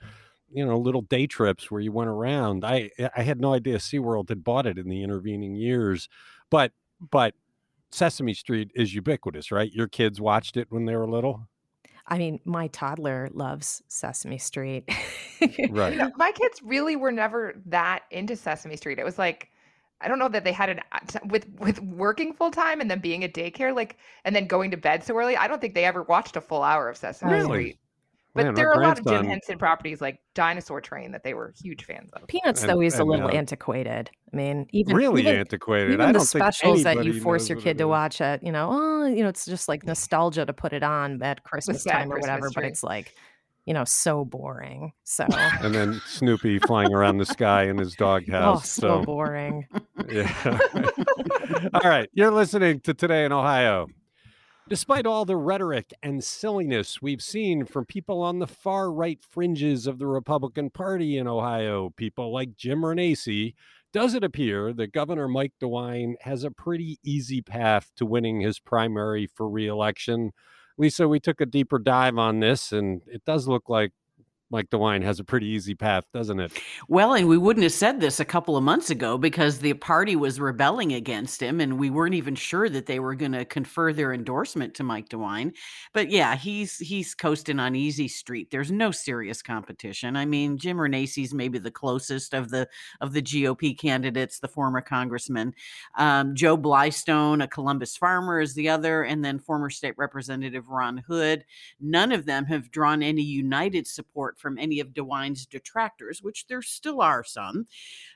you 0.51 0.65
know, 0.65 0.77
little 0.77 1.01
day 1.01 1.27
trips 1.27 1.69
where 1.69 1.81
you 1.81 1.91
went 1.91 2.09
around. 2.09 2.65
I 2.65 2.89
eh, 2.97 3.09
I 3.15 3.21
had 3.23 3.39
no 3.39 3.53
idea 3.53 3.77
SeaWorld 3.77 4.29
had 4.29 4.43
bought 4.43 4.65
it 4.65 4.77
in 4.77 4.89
the 4.89 5.03
intervening 5.03 5.55
years. 5.55 6.07
But 6.49 6.71
but 7.11 7.35
Sesame 7.91 8.33
Street 8.33 8.71
is 8.73 8.95
ubiquitous, 8.95 9.51
right? 9.51 9.71
Your 9.71 9.87
kids 9.87 10.21
watched 10.21 10.57
it 10.57 10.67
when 10.69 10.85
they 10.85 10.95
were 10.95 11.07
little. 11.07 11.47
I 12.07 12.17
mean, 12.17 12.39
my 12.45 12.67
toddler 12.67 13.29
loves 13.33 13.81
Sesame 13.87 14.37
Street. 14.37 14.87
right. 15.69 15.93
You 15.93 15.99
know, 15.99 16.11
my 16.17 16.31
kids 16.31 16.61
really 16.63 16.95
were 16.95 17.11
never 17.11 17.61
that 17.65 18.03
into 18.11 18.35
Sesame 18.35 18.77
Street. 18.77 18.99
It 18.99 19.05
was 19.05 19.17
like 19.17 19.49
I 20.01 20.07
don't 20.07 20.19
know 20.19 20.29
that 20.29 20.43
they 20.43 20.51
had 20.51 20.69
an 20.69 20.81
uh, 20.91 20.99
with 21.25 21.47
with 21.59 21.81
working 21.81 22.33
full 22.33 22.51
time 22.51 22.81
and 22.81 22.91
then 22.91 22.99
being 22.99 23.23
a 23.23 23.29
daycare 23.29 23.73
like 23.73 23.97
and 24.25 24.35
then 24.35 24.45
going 24.45 24.71
to 24.71 24.77
bed 24.77 25.03
so 25.03 25.17
early. 25.17 25.37
I 25.37 25.47
don't 25.47 25.61
think 25.61 25.73
they 25.73 25.85
ever 25.85 26.03
watched 26.03 26.35
a 26.35 26.41
full 26.41 26.63
hour 26.63 26.89
of 26.89 26.97
Sesame 26.97 27.31
really? 27.31 27.45
Street. 27.45 27.79
But 28.35 28.47
Man, 28.47 28.53
there 28.53 28.69
are 28.69 28.81
a 28.81 28.85
lot 28.85 28.99
of 28.99 29.05
Jim 29.05 29.23
Henson 29.23 29.57
properties 29.57 30.01
like 30.01 30.19
Dinosaur 30.33 30.81
Train 30.81 31.13
that 31.13 31.23
they 31.23 31.33
were 31.33 31.53
huge 31.57 31.85
fans 31.85 32.11
of. 32.11 32.27
Peanuts, 32.27 32.63
and, 32.63 32.69
though, 32.69 32.81
is 32.81 32.99
a 32.99 33.03
little 33.05 33.29
uh, 33.29 33.31
antiquated. 33.31 34.11
I 34.33 34.35
mean, 34.35 34.67
even 34.71 34.93
really 34.93 35.21
even, 35.21 35.37
antiquated. 35.37 35.93
Even 35.93 36.01
I 36.05 36.11
the 36.11 36.19
specials 36.19 36.83
that 36.83 37.05
you 37.05 37.21
force 37.21 37.47
your 37.47 37.57
kid 37.61 37.77
to 37.77 37.87
watch 37.87 38.19
at, 38.19 38.43
you 38.43 38.51
know, 38.51 38.67
oh, 38.73 39.05
you 39.05 39.23
know, 39.23 39.29
it's 39.29 39.45
just 39.45 39.69
like 39.69 39.85
nostalgia 39.85 40.45
to 40.45 40.51
put 40.51 40.73
it 40.73 40.83
on 40.83 41.23
at 41.23 41.45
Christmas 41.45 41.85
time 41.85 42.11
or 42.11 42.19
whatever. 42.19 42.49
But 42.53 42.65
it's 42.65 42.83
like, 42.83 43.15
you 43.65 43.73
know, 43.73 43.83
so 43.83 44.23
boring. 44.23 44.93
So 45.03 45.25
and 45.61 45.73
then 45.73 46.01
Snoopy 46.05 46.59
flying 46.59 46.93
around 46.93 47.17
the 47.17 47.25
sky 47.25 47.63
in 47.63 47.77
his 47.77 47.95
doghouse. 47.95 48.35
Oh, 48.45 48.59
so, 48.59 48.99
so 48.99 49.03
boring. 49.03 49.67
yeah. 50.09 50.59
All 51.73 51.89
right, 51.89 52.09
you're 52.13 52.31
listening 52.31 52.79
to 52.81 52.93
Today 52.93 53.25
in 53.25 53.31
Ohio. 53.31 53.87
Despite 54.67 55.05
all 55.05 55.25
the 55.25 55.35
rhetoric 55.35 55.93
and 56.01 56.23
silliness 56.23 56.99
we've 56.99 57.21
seen 57.21 57.65
from 57.65 57.85
people 57.85 58.23
on 58.23 58.39
the 58.39 58.47
far 58.47 58.91
right 58.91 59.19
fringes 59.21 59.85
of 59.85 59.99
the 59.99 60.07
Republican 60.07 60.71
Party 60.71 61.17
in 61.17 61.27
Ohio, 61.27 61.91
people 61.95 62.33
like 62.33 62.55
Jim 62.55 62.81
Renacci, 62.81 63.53
does 63.93 64.15
it 64.15 64.23
appear 64.23 64.73
that 64.73 64.91
Governor 64.91 65.27
Mike 65.27 65.53
DeWine 65.61 66.15
has 66.21 66.43
a 66.43 66.49
pretty 66.49 66.99
easy 67.03 67.41
path 67.41 67.91
to 67.95 68.07
winning 68.07 68.41
his 68.41 68.59
primary 68.59 69.27
for 69.27 69.47
reelection? 69.47 70.31
Lisa, 70.77 71.07
we 71.07 71.19
took 71.19 71.39
a 71.41 71.45
deeper 71.45 71.79
dive 71.79 72.17
on 72.17 72.39
this, 72.39 72.71
and 72.71 73.01
it 73.07 73.23
does 73.25 73.47
look 73.47 73.69
like 73.69 73.91
Mike 74.51 74.69
DeWine 74.69 75.03
has 75.03 75.19
a 75.19 75.23
pretty 75.23 75.47
easy 75.47 75.73
path, 75.73 76.03
doesn't 76.13 76.39
it? 76.39 76.53
Well, 76.87 77.15
and 77.15 77.27
we 77.27 77.37
wouldn't 77.37 77.63
have 77.63 77.71
said 77.73 77.99
this 77.99 78.19
a 78.19 78.25
couple 78.25 78.55
of 78.55 78.63
months 78.63 78.91
ago 78.91 79.17
because 79.17 79.57
the 79.57 79.73
party 79.73 80.15
was 80.15 80.39
rebelling 80.39 80.93
against 80.93 81.41
him, 81.41 81.59
and 81.59 81.79
we 81.79 81.89
weren't 81.89 82.13
even 82.13 82.35
sure 82.35 82.69
that 82.69 82.85
they 82.85 82.99
were 82.99 83.15
going 83.15 83.31
to 83.31 83.43
confer 83.43 83.91
their 83.91 84.13
endorsement 84.13 84.75
to 84.75 84.83
Mike 84.83 85.09
DeWine. 85.09 85.55
But 85.93 86.11
yeah, 86.11 86.35
he's 86.35 86.77
he's 86.77 87.15
coasting 87.15 87.59
on 87.59 87.75
easy 87.75 88.07
street. 88.07 88.51
There's 88.51 88.71
no 88.71 88.91
serious 88.91 89.41
competition. 89.41 90.15
I 90.15 90.25
mean, 90.25 90.57
Jim 90.57 90.77
Renacci's 90.77 91.33
maybe 91.33 91.57
the 91.57 91.71
closest 91.71 92.35
of 92.35 92.51
the 92.51 92.67
of 93.01 93.13
the 93.13 93.23
GOP 93.23 93.77
candidates, 93.77 94.39
the 94.39 94.47
former 94.47 94.81
congressman. 94.81 95.53
Um, 95.97 96.35
Joe 96.35 96.55
Blystone, 96.55 97.43
a 97.43 97.47
Columbus 97.47 97.97
farmer, 97.97 98.39
is 98.39 98.53
the 98.53 98.69
other, 98.69 99.03
and 99.03 99.25
then 99.25 99.39
former 99.39 99.71
state 99.71 99.95
representative 99.97 100.69
Ron 100.69 101.03
Hood. 101.07 101.45
None 101.79 102.11
of 102.11 102.25
them 102.25 102.45
have 102.45 102.69
drawn 102.69 103.01
any 103.01 103.23
united 103.23 103.87
support 103.87 104.34
support 104.35 104.45
from 104.45 104.57
any 104.57 104.79
of 104.79 104.93
DeWine's 104.93 105.45
detractors, 105.45 106.21
which 106.21 106.45
there 106.47 106.61
still 106.61 107.01
are 107.01 107.23
some. 107.23 107.67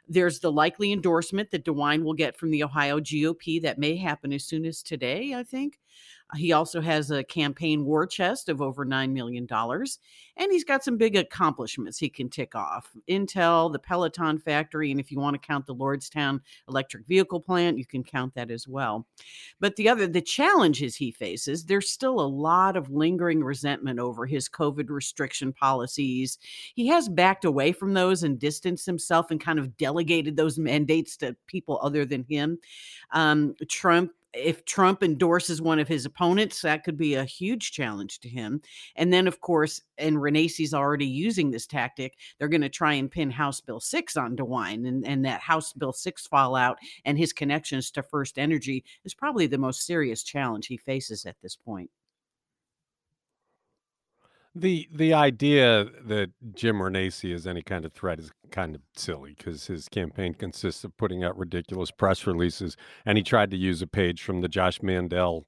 There's 0.08 0.40
the 0.40 0.52
likely 0.52 0.92
endorsement 0.92 1.52
that 1.52 1.66
DeWine 1.66 2.04
will 2.04 2.14
get 2.14 2.38
from 2.38 2.52
the 2.52 2.64
Ohio 2.64 3.00
GOP 3.00 3.62
that 3.62 3.80
may 3.80 3.98
happen 3.98 4.34
as 4.34 4.46
soon 4.46 4.66
as 4.66 4.84
today, 4.84 5.34
I 5.36 5.44
think. 5.44 5.80
He 6.36 6.52
also 6.52 6.80
has 6.80 7.10
a 7.10 7.24
campaign 7.24 7.86
war 7.86 8.06
chest 8.06 8.50
of 8.50 8.62
over 8.62 8.86
$9 8.86 9.12
million. 9.12 9.48
And 9.52 10.52
he's 10.52 10.64
got 10.64 10.84
some 10.84 10.96
big 10.96 11.16
accomplishments 11.16 11.98
he 11.98 12.08
can 12.08 12.30
tick 12.30 12.56
off 12.56 12.92
Intel, 13.10 13.72
the 13.72 13.80
Peloton 13.80 14.38
factory, 14.38 14.92
and 14.92 15.00
if 15.00 15.12
you 15.12 15.20
want 15.20 15.34
to 15.34 15.48
count 15.48 15.66
the 15.66 15.76
Lordstown 15.76 16.40
electric 16.68 17.08
vehicle 17.08 17.40
plant, 17.42 17.78
you 17.78 17.86
can 17.86 18.04
count 18.04 18.36
that 18.36 18.52
as 18.52 18.68
well. 18.68 19.08
But 19.60 19.76
the 19.76 19.90
other, 19.90 20.08
the 20.08 20.22
challenges 20.22 20.96
he 20.96 21.12
faces, 21.12 21.66
there's 21.66 21.90
still 21.90 22.20
a 22.20 22.22
lot 22.22 22.78
of 22.78 22.92
lingering 22.92 23.44
resentment 23.44 24.00
over 24.00 24.26
his 24.26 24.48
COVID 24.48 24.90
restriction 24.90 25.52
policies. 25.52 26.38
He 26.76 26.88
has 26.88 27.10
backed 27.10 27.44
away 27.44 27.72
from 27.72 27.94
those 27.94 28.24
and 28.24 28.40
distanced 28.40 28.86
himself 28.86 29.32
and 29.32 29.42
kind 29.42 29.60
of 29.60 29.78
delegated 29.78 30.38
those 30.38 30.60
mandates 30.60 31.18
to 31.18 31.36
people 31.48 31.80
other 31.82 32.06
than 32.06 32.24
him. 32.24 32.60
Um, 33.12 33.56
Trump 33.68 34.12
if 34.34 34.64
Trump 34.66 35.04
endorses 35.04 35.62
one 35.62 35.80
of 35.80 35.88
his 35.88 36.06
opponents, 36.06 36.62
that 36.62 36.84
could 36.84 36.98
be 36.98 37.16
a 37.16 37.26
huge 37.26 37.72
challenge 37.72 38.20
to 38.20 38.30
him. 38.30 38.62
And 38.96 39.12
then, 39.12 39.28
of 39.28 39.42
course, 39.42 39.82
and 39.98 40.18
Renacci's 40.18 40.74
already 40.74 41.08
using 41.08 41.52
this 41.52 41.66
tactic, 41.66 42.16
they're 42.38 42.48
going 42.48 42.62
to 42.62 42.70
try 42.70 42.94
and 42.94 43.10
pin 43.10 43.32
House 43.32 43.62
Bill 43.62 43.80
6 43.80 44.18
on 44.18 44.36
DeWine. 44.36 44.88
And, 44.88 45.06
and 45.06 45.26
that 45.26 45.42
House 45.42 45.74
Bill 45.74 45.94
6 45.94 46.28
fallout 46.28 46.78
and 47.06 47.18
his 47.18 47.34
connections 47.34 47.92
to 47.92 48.04
First 48.04 48.38
Energy 48.38 48.84
is 49.04 49.14
probably 49.14 49.48
the 49.48 49.58
most 49.58 49.86
serious 49.86 50.24
challenge 50.24 50.68
he 50.68 50.78
faces 50.78 51.26
at 51.26 51.36
this 51.42 51.56
point. 51.56 51.90
The 54.56 54.90
the 54.92 55.14
idea 55.14 55.86
that 56.06 56.32
Jim 56.56 56.78
Renacci 56.78 57.34
is 57.34 57.46
any 57.46 57.62
kind 57.62 57.86
of 57.86 57.94
threat 57.94 58.20
is 58.20 58.32
kind 58.52 58.76
of 58.76 58.82
silly 58.96 59.36
because 59.38 59.68
his 59.68 59.88
campaign 59.88 60.34
consists 60.34 60.84
of 60.84 60.98
putting 60.98 61.24
out 61.24 61.38
ridiculous 61.38 61.92
press 61.92 62.26
releases, 62.26 62.76
and 63.06 63.18
he 63.18 63.24
tried 63.24 63.52
to 63.52 63.58
use 63.58 63.82
a 63.82 63.88
page 63.88 64.24
from 64.24 64.42
the 64.42 64.48
Josh 64.48 64.82
Mandel 64.82 65.46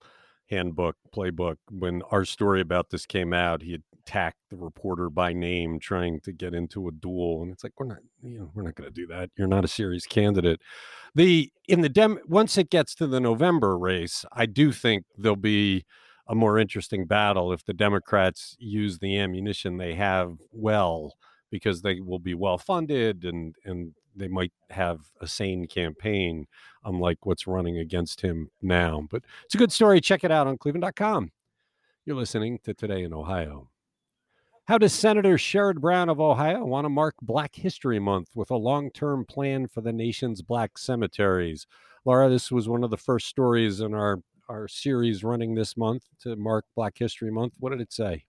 handbook 0.52 0.98
playbook 1.16 1.56
when 1.70 2.02
our 2.12 2.26
story 2.26 2.62
about 2.62 2.90
this 2.92 3.06
came 3.06 3.34
out. 3.34 3.64
He 3.64 3.80
attacked 4.06 4.38
the 4.50 4.58
reporter 4.58 5.10
by 5.10 5.34
name, 5.34 5.80
trying 5.80 6.20
to 6.22 6.32
get 6.32 6.54
into 6.54 6.88
a 6.88 6.92
duel, 6.92 7.42
and 7.42 7.52
it's 7.52 7.64
like 7.64 7.74
we're 7.80 7.88
not, 7.88 8.00
you 8.22 8.38
know, 8.40 8.52
we're 8.54 8.64
not 8.64 8.76
going 8.76 8.90
to 8.90 8.94
do 8.94 9.08
that. 9.08 9.32
You're 9.36 9.48
not 9.48 9.66
a 9.66 9.70
serious 9.70 10.06
candidate. 10.06 10.62
The 11.16 11.52
in 11.68 11.82
the 11.82 11.90
dem 11.90 12.20
once 12.28 12.58
it 12.58 12.70
gets 12.70 12.94
to 12.96 13.08
the 13.08 13.20
November 13.20 13.78
race, 13.78 14.26
I 14.32 14.46
do 14.46 14.72
think 14.72 15.06
there'll 15.18 15.36
be 15.36 15.86
a 16.32 16.36
more 16.36 16.58
interesting 16.58 17.06
battle 17.06 17.52
if 17.52 17.66
the 17.66 17.74
Democrats 17.74 18.56
use 18.58 18.98
the 18.98 19.20
ammunition 19.20 19.76
they 19.78 19.94
have 19.94 20.38
well, 20.54 21.14
because 21.52 21.82
they 21.82 22.00
will 22.00 22.20
be 22.20 22.34
well 22.34 22.58
funded 22.58 23.26
and 23.26 23.54
and 23.66 23.94
they 24.16 24.30
might 24.30 24.54
have 24.70 25.00
a 25.20 25.28
sane 25.28 25.68
campaign, 25.68 26.48
unlike 26.86 27.26
what's 27.26 27.48
running 27.48 27.78
against 27.78 28.22
him 28.22 28.50
now. 28.62 29.08
But 29.10 29.24
it's 29.46 29.56
a 29.56 29.58
good 29.58 29.72
story. 29.74 30.00
Check 30.02 30.24
it 30.24 30.32
out 30.32 30.48
on 30.48 30.58
cleveland.com. 30.58 31.32
You're 32.06 32.16
listening 32.16 32.60
to 32.64 32.74
Today 32.74 33.04
in 33.04 33.14
Ohio. 33.14 33.70
How 34.66 34.78
does 34.78 34.94
Senator 34.94 35.36
Sherrod 35.36 35.82
Brown 35.82 36.08
of 36.08 36.22
Ohio 36.22 36.64
want 36.64 36.86
to 36.86 36.90
mark 36.90 37.16
Black 37.22 37.56
History 37.56 38.00
Month 38.00 38.30
with 38.36 38.52
a 38.52 38.56
long 38.56 38.90
term 38.90 39.26
plan 39.26 39.68
for 39.68 39.82
the 39.82 39.94
nation's 39.94 40.42
black 40.42 40.78
cemeteries? 40.78 41.68
Laura, 42.06 42.30
this 42.30 42.52
was 42.52 42.70
one 42.70 42.84
of 42.84 42.90
the 42.90 42.98
first 42.98 43.28
stories 43.28 43.82
in 43.82 43.94
our 43.94 44.22
our 44.52 44.68
series 44.68 45.24
running 45.24 45.56
this 45.56 45.78
month 45.78 46.04
to 46.20 46.36
mark 46.36 46.66
Black 46.76 46.98
History 46.98 47.32
Month. 47.32 47.54
What 47.60 47.70
did 47.70 47.80
it 47.80 47.94
say? 47.94 48.26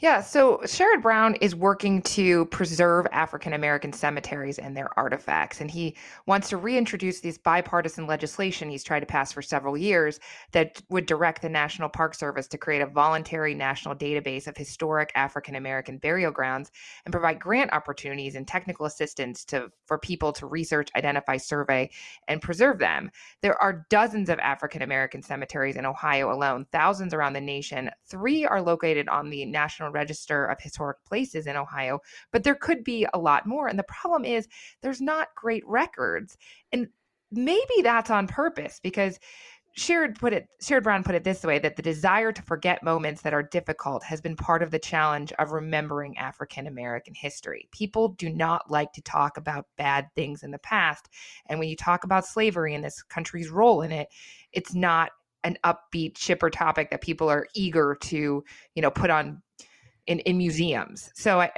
Yeah, 0.00 0.20
so 0.20 0.58
Sherrod 0.64 1.00
Brown 1.02 1.34
is 1.36 1.54
working 1.54 2.02
to 2.02 2.44
preserve 2.46 3.06
African 3.12 3.54
American 3.54 3.92
cemeteries 3.92 4.58
and 4.58 4.76
their 4.76 4.90
artifacts. 4.98 5.60
And 5.60 5.70
he 5.70 5.96
wants 6.26 6.48
to 6.50 6.56
reintroduce 6.56 7.20
this 7.20 7.38
bipartisan 7.38 8.06
legislation 8.06 8.68
he's 8.68 8.84
tried 8.84 9.00
to 9.00 9.06
pass 9.06 9.32
for 9.32 9.40
several 9.40 9.78
years 9.78 10.20
that 10.52 10.82
would 10.90 11.06
direct 11.06 11.42
the 11.42 11.48
National 11.48 11.88
Park 11.88 12.14
Service 12.14 12.48
to 12.48 12.58
create 12.58 12.82
a 12.82 12.86
voluntary 12.86 13.54
national 13.54 13.94
database 13.94 14.46
of 14.46 14.56
historic 14.56 15.10
African 15.14 15.54
American 15.54 15.98
burial 15.98 16.32
grounds 16.32 16.70
and 17.06 17.12
provide 17.12 17.40
grant 17.40 17.72
opportunities 17.72 18.34
and 18.34 18.46
technical 18.46 18.86
assistance 18.86 19.44
to 19.46 19.68
for 19.86 19.98
people 19.98 20.32
to 20.32 20.46
research, 20.46 20.90
identify, 20.96 21.36
survey, 21.36 21.88
and 22.28 22.42
preserve 22.42 22.78
them. 22.78 23.10
There 23.42 23.60
are 23.62 23.86
dozens 23.90 24.28
of 24.28 24.38
African 24.40 24.82
American 24.82 25.22
cemeteries 25.22 25.76
in 25.76 25.86
Ohio 25.86 26.32
alone, 26.32 26.66
thousands 26.72 27.14
around 27.14 27.32
the 27.32 27.40
nation. 27.40 27.90
Three 28.06 28.44
are 28.44 28.60
located 28.60 29.08
on 29.08 29.30
the 29.30 29.42
National 29.54 29.90
Register 29.90 30.44
of 30.44 30.60
Historic 30.60 30.98
Places 31.06 31.46
in 31.46 31.56
Ohio, 31.56 32.00
but 32.30 32.44
there 32.44 32.54
could 32.54 32.84
be 32.84 33.06
a 33.14 33.18
lot 33.18 33.46
more. 33.46 33.68
And 33.68 33.78
the 33.78 33.84
problem 33.84 34.26
is 34.26 34.46
there's 34.82 35.00
not 35.00 35.28
great 35.34 35.66
records. 35.66 36.36
And 36.72 36.88
maybe 37.32 37.82
that's 37.82 38.10
on 38.10 38.26
purpose 38.26 38.80
because 38.82 39.18
Sherrod 39.76 40.18
put 40.18 40.32
it 40.32 40.46
Sherrod 40.62 40.84
Brown 40.84 41.02
put 41.02 41.16
it 41.16 41.24
this 41.24 41.42
way 41.42 41.58
that 41.58 41.74
the 41.74 41.82
desire 41.82 42.30
to 42.30 42.42
forget 42.42 42.84
moments 42.84 43.22
that 43.22 43.34
are 43.34 43.42
difficult 43.42 44.04
has 44.04 44.20
been 44.20 44.36
part 44.36 44.62
of 44.62 44.70
the 44.70 44.78
challenge 44.78 45.32
of 45.38 45.50
remembering 45.50 46.16
African 46.16 46.68
American 46.68 47.12
history. 47.12 47.68
People 47.72 48.10
do 48.10 48.30
not 48.30 48.70
like 48.70 48.92
to 48.92 49.02
talk 49.02 49.36
about 49.36 49.66
bad 49.76 50.06
things 50.14 50.44
in 50.44 50.52
the 50.52 50.58
past. 50.58 51.08
And 51.46 51.58
when 51.58 51.68
you 51.68 51.74
talk 51.74 52.04
about 52.04 52.24
slavery 52.24 52.72
and 52.74 52.84
this 52.84 53.02
country's 53.02 53.50
role 53.50 53.82
in 53.82 53.90
it, 53.90 54.08
it's 54.52 54.74
not 54.74 55.10
an 55.44 55.56
upbeat 55.64 56.14
chipper 56.16 56.50
topic 56.50 56.90
that 56.90 57.00
people 57.00 57.28
are 57.28 57.46
eager 57.54 57.96
to 58.00 58.42
you 58.74 58.82
know 58.82 58.90
put 58.90 59.10
on 59.10 59.40
in, 60.06 60.18
in 60.20 60.36
museums. 60.38 61.10
So 61.14 61.40
i 61.40 61.50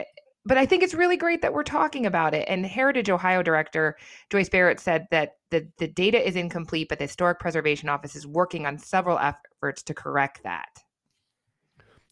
but 0.44 0.57
i 0.59 0.66
think 0.66 0.83
it's 0.83 0.94
really 0.94 1.16
great 1.16 1.42
that 1.42 1.53
we're 1.53 1.62
talking 1.62 2.07
about 2.07 2.35
it. 2.35 2.46
And 2.49 2.66
heritage 2.66 3.11
ohio 3.11 3.42
director 3.42 3.96
joyce 4.31 4.49
barrett 4.49 4.81
said 4.81 5.07
that 5.11 5.37
the, 5.51 5.66
the 5.79 5.88
data 5.88 6.27
is 6.27 6.37
incomplete 6.37 6.88
but 6.88 6.99
the 6.99 7.05
historic 7.05 7.38
preservation 7.38 7.88
office 7.88 8.16
is 8.16 8.27
working 8.27 8.66
on 8.66 8.79
several 8.79 9.18
efforts 9.18 9.83
to 9.85 9.94
correct 9.94 10.42
that. 10.42 10.83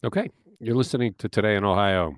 Okay. 0.03 0.29
You're 0.59 0.75
listening 0.75 1.15
to 1.17 1.27
today 1.27 1.55
in 1.55 1.65
ohio. 1.65 2.15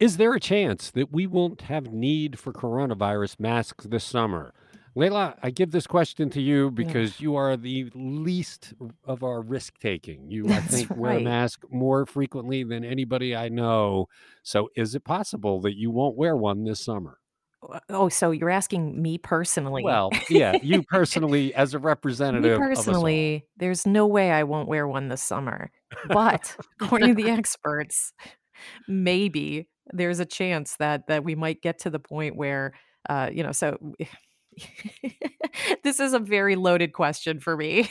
Is 0.00 0.16
there 0.16 0.34
a 0.34 0.40
chance 0.40 0.90
that 0.90 1.12
we 1.12 1.26
won't 1.26 1.62
have 1.62 1.92
need 1.92 2.38
for 2.38 2.52
coronavirus 2.52 3.38
masks 3.38 3.84
this 3.84 4.04
summer 4.04 4.52
Leila, 4.96 5.34
I 5.42 5.50
give 5.50 5.72
this 5.72 5.86
question 5.86 6.30
to 6.30 6.40
you 6.40 6.70
because 6.70 7.18
yeah. 7.18 7.24
you 7.24 7.36
are 7.36 7.56
the 7.56 7.90
least 7.94 8.74
of 9.04 9.24
our 9.24 9.42
risk 9.42 9.78
taking. 9.80 10.30
You, 10.30 10.44
That's 10.44 10.66
I 10.66 10.76
think, 10.76 10.90
right. 10.90 10.98
wear 10.98 11.12
a 11.18 11.20
mask 11.20 11.62
more 11.70 12.06
frequently 12.06 12.62
than 12.62 12.84
anybody 12.84 13.34
I 13.34 13.48
know. 13.48 14.06
So, 14.44 14.68
is 14.76 14.94
it 14.94 15.04
possible 15.04 15.60
that 15.62 15.76
you 15.76 15.90
won't 15.90 16.16
wear 16.16 16.36
one 16.36 16.64
this 16.64 16.80
summer? 16.80 17.18
Oh, 17.88 18.08
so 18.08 18.30
you're 18.30 18.50
asking 18.50 19.00
me 19.00 19.18
personally? 19.18 19.82
Well, 19.82 20.10
yeah, 20.30 20.58
you 20.62 20.82
personally, 20.82 21.54
as 21.54 21.74
a 21.74 21.78
representative. 21.78 22.60
me 22.60 22.66
personally, 22.66 23.46
there's 23.56 23.86
no 23.86 24.06
way 24.06 24.30
I 24.30 24.44
won't 24.44 24.68
wear 24.68 24.86
one 24.86 25.08
this 25.08 25.22
summer. 25.22 25.70
But 26.08 26.56
according 26.80 27.16
to 27.16 27.22
the 27.22 27.30
experts, 27.30 28.12
maybe 28.86 29.68
there's 29.92 30.20
a 30.20 30.26
chance 30.26 30.76
that 30.76 31.08
that 31.08 31.24
we 31.24 31.34
might 31.34 31.62
get 31.62 31.80
to 31.80 31.90
the 31.90 31.98
point 31.98 32.36
where, 32.36 32.72
uh, 33.08 33.30
you 33.32 33.42
know, 33.42 33.52
so 33.52 33.78
this 35.82 36.00
is 36.00 36.12
a 36.12 36.18
very 36.18 36.56
loaded 36.56 36.92
question 36.92 37.40
for 37.40 37.56
me. 37.56 37.88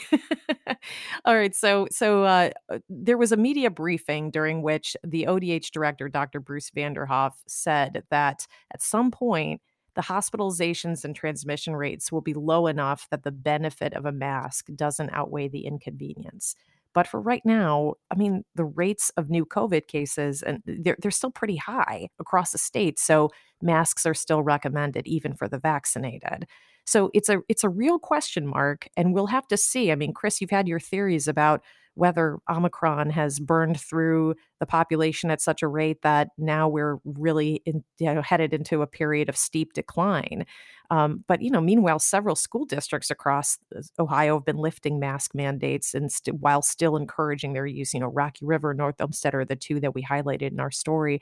All 1.24 1.36
right, 1.36 1.54
so 1.54 1.86
so 1.90 2.24
uh, 2.24 2.50
uh, 2.70 2.78
there 2.88 3.18
was 3.18 3.32
a 3.32 3.36
media 3.36 3.70
briefing 3.70 4.30
during 4.30 4.62
which 4.62 4.96
the 5.04 5.26
ODH 5.26 5.70
director, 5.70 6.08
Dr. 6.08 6.40
Bruce 6.40 6.70
Vanderhoff, 6.70 7.32
said 7.46 8.04
that 8.10 8.46
at 8.72 8.82
some 8.82 9.10
point 9.10 9.60
the 9.94 10.02
hospitalizations 10.02 11.04
and 11.04 11.14
transmission 11.14 11.76
rates 11.76 12.10
will 12.10 12.20
be 12.20 12.34
low 12.34 12.66
enough 12.66 13.06
that 13.10 13.22
the 13.22 13.30
benefit 13.30 13.94
of 13.94 14.04
a 14.04 14.12
mask 14.12 14.66
doesn't 14.74 15.10
outweigh 15.10 15.48
the 15.48 15.66
inconvenience. 15.66 16.56
But 16.94 17.06
for 17.06 17.20
right 17.20 17.42
now, 17.44 17.94
I 18.10 18.16
mean, 18.16 18.44
the 18.54 18.64
rates 18.64 19.10
of 19.16 19.30
new 19.30 19.44
COVID 19.44 19.86
cases 19.88 20.42
and 20.42 20.58
uh, 20.68 20.72
they're 20.82 20.96
they're 21.00 21.10
still 21.10 21.30
pretty 21.30 21.56
high 21.56 22.08
across 22.20 22.52
the 22.52 22.58
state. 22.58 22.98
So 22.98 23.30
masks 23.62 24.06
are 24.06 24.14
still 24.14 24.42
recommended 24.42 25.06
even 25.06 25.34
for 25.34 25.48
the 25.48 25.58
vaccinated. 25.58 26.46
So 26.86 27.10
it's 27.14 27.28
a 27.28 27.40
it's 27.48 27.64
a 27.64 27.68
real 27.68 27.98
question 27.98 28.46
mark, 28.46 28.88
and 28.96 29.14
we'll 29.14 29.26
have 29.28 29.48
to 29.48 29.56
see. 29.56 29.90
I 29.90 29.94
mean, 29.96 30.12
Chris, 30.12 30.40
you've 30.40 30.50
had 30.50 30.68
your 30.68 30.80
theories 30.80 31.26
about 31.28 31.62
whether 31.94 32.38
Omicron 32.50 33.10
has 33.10 33.38
burned 33.38 33.80
through 33.80 34.34
the 34.60 34.66
population 34.66 35.30
at 35.30 35.40
such 35.40 35.62
a 35.62 35.68
rate 35.68 36.02
that 36.02 36.28
now 36.38 36.68
we're 36.68 36.98
really 37.04 37.62
in, 37.64 37.84
you 37.98 38.12
know, 38.12 38.22
headed 38.22 38.52
into 38.52 38.82
a 38.82 38.86
period 38.86 39.28
of 39.28 39.36
steep 39.36 39.72
decline. 39.72 40.44
Um, 40.90 41.24
but 41.26 41.40
you 41.40 41.50
know, 41.50 41.60
meanwhile, 41.60 41.98
several 41.98 42.36
school 42.36 42.64
districts 42.64 43.10
across 43.10 43.58
Ohio 43.98 44.36
have 44.36 44.44
been 44.44 44.58
lifting 44.58 44.98
mask 44.98 45.34
mandates 45.34 45.94
and 45.94 46.10
st- 46.10 46.40
while 46.40 46.62
still 46.62 46.96
encouraging 46.96 47.52
their 47.52 47.66
use. 47.66 47.94
You 47.94 48.00
know, 48.00 48.08
Rocky 48.08 48.44
River, 48.44 48.74
North 48.74 49.00
Olmsted 49.00 49.34
are 49.34 49.44
the 49.44 49.56
two 49.56 49.80
that 49.80 49.94
we 49.94 50.02
highlighted 50.02 50.52
in 50.52 50.60
our 50.60 50.70
story. 50.70 51.20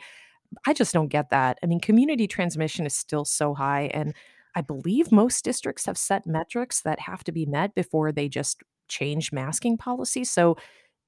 I 0.67 0.73
just 0.73 0.93
don't 0.93 1.09
get 1.09 1.31
that. 1.31 1.59
I 1.63 1.67
mean, 1.67 1.81
community 1.81 2.27
transmission 2.27 2.85
is 2.87 2.95
still 2.95 3.25
so 3.25 3.55
high, 3.55 3.91
and 3.95 4.15
I 4.55 4.61
believe 4.61 5.13
most 5.13 5.45
districts 5.45 5.87
have 5.87 5.97
set 5.97 6.27
metrics 6.27 6.83
that 6.83 7.01
have 7.01 7.25
to 7.25 7.33
be 7.33 7.47
met 7.47 7.75
before 7.75 8.13
they 8.13 8.29
just 8.29 8.63
change 8.93 9.33
masking 9.33 9.77
policy. 9.77 10.25
So, 10.25 10.57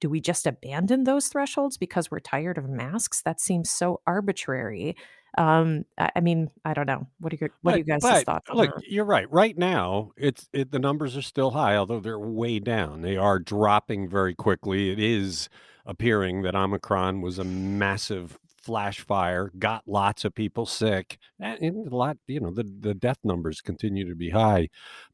do 0.01 0.11
we 0.11 0.21
just 0.21 0.47
abandon 0.47 1.05
those 1.05 1.29
thresholds 1.29 1.77
because 1.77 2.11
we're 2.11 2.21
tired 2.21 2.59
of 2.59 2.69
masks? 2.69 3.23
That 3.23 3.41
seems 3.41 3.71
so 3.71 4.01
arbitrary. 4.07 4.97
Um, 5.39 5.85
I, 5.99 6.21
mean, 6.21 6.51
I 6.65 6.75
don't 6.75 6.87
know. 6.87 7.07
What 7.21 7.33
are 7.33 7.37
your 7.41 7.51
what 7.63 7.75
are 7.75 7.79
you 7.79 7.85
guys' 7.85 8.03
but 8.03 8.25
thoughts 8.25 8.51
on 8.51 8.57
look, 8.57 8.75
that? 8.75 8.85
you're 8.89 9.05
right. 9.05 9.31
Right 9.33 9.57
now, 9.57 10.11
it's 10.17 10.49
it, 10.53 10.71
the 10.71 10.79
numbers 10.79 11.17
are 11.17 11.23
still 11.23 11.53
high, 11.53 11.77
although 11.77 12.01
they're 12.01 12.19
way 12.19 12.59
down. 12.59 13.03
They 13.03 13.17
are 13.17 13.39
dropping 13.39 14.09
very 14.09 14.35
quickly. 14.35 14.91
It 14.91 15.01
is 15.01 15.49
appearing 15.87 16.43
that 16.43 16.55
Omicron 16.55 17.21
was 17.21 17.39
a 17.39 17.45
massive 17.45 18.39
flash 18.65 19.01
fire, 19.01 19.53
got 19.59 19.83
lots 19.87 20.25
of 20.25 20.35
people 20.35 20.65
sick, 20.65 21.19
and 21.39 21.87
a 21.87 21.95
lot, 21.95 22.17
you 22.27 22.41
know, 22.41 22.51
the, 22.51 22.65
the 22.81 22.95
death 22.95 23.19
numbers 23.23 23.61
continue 23.61 24.09
to 24.09 24.15
be 24.15 24.31
high. 24.31 24.69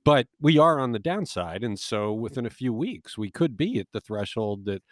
But 0.04 0.28
we 0.40 0.56
are 0.58 0.78
on 0.78 0.92
the 0.92 0.98
downside. 1.00 1.64
And 1.64 1.78
so 1.78 2.12
mm-hmm. 2.12 2.22
within 2.22 2.46
a 2.46 2.50
few 2.50 2.72
weeks, 2.72 3.18
we 3.18 3.30
could 3.30 3.56
be 3.56 3.80
at 3.80 3.88
the 3.92 4.00
threshold 4.00 4.64
that 4.66 4.82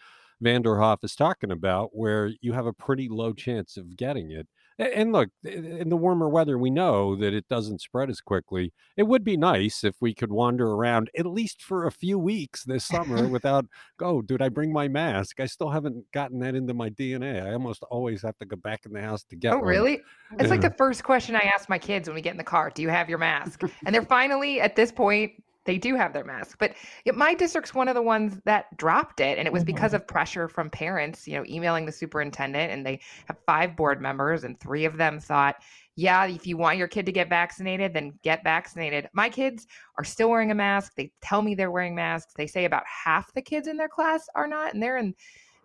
Vanderhoff 0.43 1.05
is 1.05 1.15
talking 1.15 1.53
about, 1.53 1.91
where 1.93 2.33
you 2.41 2.53
have 2.53 2.67
a 2.67 2.73
pretty 2.73 3.09
low 3.09 3.33
chance 3.33 3.77
of 3.77 3.97
getting 3.97 4.31
it. 4.31 4.49
And 4.79 5.13
look, 5.13 5.31
in 5.45 5.89
the 5.89 5.97
warmer 5.97 6.29
weather, 6.29 6.57
we 6.57 6.71
know 6.71 7.17
that 7.17 7.35
it 7.35 7.49
doesn't 7.49 7.81
spread 7.81 8.11
as 8.11 8.21
quickly. 8.21 8.73
It 8.97 9.03
would 9.09 9.25
be 9.25 9.37
nice 9.37 9.83
if 9.83 9.97
we 10.01 10.15
could 10.15 10.31
wander 10.31 10.67
around 10.69 11.11
at 11.19 11.27
least 11.27 11.63
for 11.63 11.87
a 11.87 11.91
few 11.91 12.17
weeks 12.17 12.63
this 12.63 12.85
summer 12.85 13.27
without, 13.29 13.67
oh, 14.01 14.23
did 14.23 14.41
I 14.41 14.49
bring 14.49 14.73
my 14.73 14.87
mask? 14.87 15.41
I 15.41 15.47
still 15.47 15.69
haven't 15.71 16.05
gotten 16.13 16.39
that 16.41 16.55
into 16.55 16.75
my 16.75 16.91
DNA. 16.91 17.45
I 17.45 17.55
almost 17.55 17.83
always 17.91 18.23
have 18.23 18.39
to 18.39 18.47
go 18.47 18.57
back 18.57 18.87
in 18.87 18.93
the 18.93 19.01
house 19.03 19.25
to 19.25 19.37
get 19.37 19.53
Oh, 19.53 19.59
one. 19.59 19.67
really? 19.67 20.01
It's 20.39 20.51
like 20.51 20.61
the 20.61 20.71
first 20.79 21.03
question 21.03 21.35
I 21.35 21.51
ask 21.53 21.69
my 21.69 21.79
kids 21.79 22.09
when 22.09 22.15
we 22.15 22.21
get 22.21 22.31
in 22.33 22.39
the 22.39 22.45
car 22.45 22.71
Do 22.73 22.83
you 22.83 22.89
have 22.89 23.09
your 23.09 23.19
mask? 23.19 23.63
And 23.85 23.95
they're 23.95 24.03
finally, 24.03 24.61
at 24.61 24.77
this 24.77 24.93
point, 24.93 25.33
they 25.69 25.77
do 25.77 25.95
have 25.95 26.15
their 26.15 26.25
mask. 26.25 26.57
But 26.59 26.73
yeah, 27.05 27.13
my 27.13 27.35
district's 27.35 27.75
one 27.75 27.89
of 27.89 27.95
the 27.95 28.01
ones 28.01 28.41
that 28.47 28.75
dropped 28.79 29.21
it. 29.21 29.37
And 29.37 29.47
it 29.47 29.53
was 29.53 29.65
because 29.65 29.93
mm-hmm. 29.93 29.97
of 29.97 30.09
pressure 30.09 30.49
from 30.49 30.71
parents, 30.71 31.29
you 31.29 31.37
know, 31.37 31.45
emailing 31.47 31.85
the 31.85 31.93
superintendent. 31.93 32.73
And 32.73 32.87
they 32.87 33.01
have 33.27 33.37
five 33.47 33.77
board 33.77 34.01
members, 34.01 34.45
and 34.45 34.59
three 34.59 34.87
of 34.87 34.97
them 34.97 35.21
thought, 35.21 35.57
yeah, 35.95 36.25
if 36.25 36.47
you 36.47 36.57
want 36.57 36.79
your 36.79 36.89
kid 36.89 37.05
to 37.05 37.13
get 37.13 37.29
vaccinated, 37.29 37.93
then 37.93 38.19
get 38.23 38.43
vaccinated. 38.43 39.11
My 39.13 39.29
kids 39.29 39.67
are 39.99 40.05
still 40.05 40.31
wearing 40.31 40.51
a 40.51 40.55
mask. 40.55 40.95
They 40.97 41.13
tell 41.21 41.43
me 41.43 41.55
they're 41.55 41.71
wearing 41.71 41.95
masks. 41.95 42.33
They 42.35 42.47
say 42.47 42.65
about 42.65 42.85
half 42.87 43.35
the 43.35 43.43
kids 43.43 43.69
in 43.69 43.77
their 43.77 43.89
class 43.91 44.27
are 44.35 44.49
not, 44.49 44.73
and 44.73 44.83
they're 44.83 44.97
in 44.97 45.15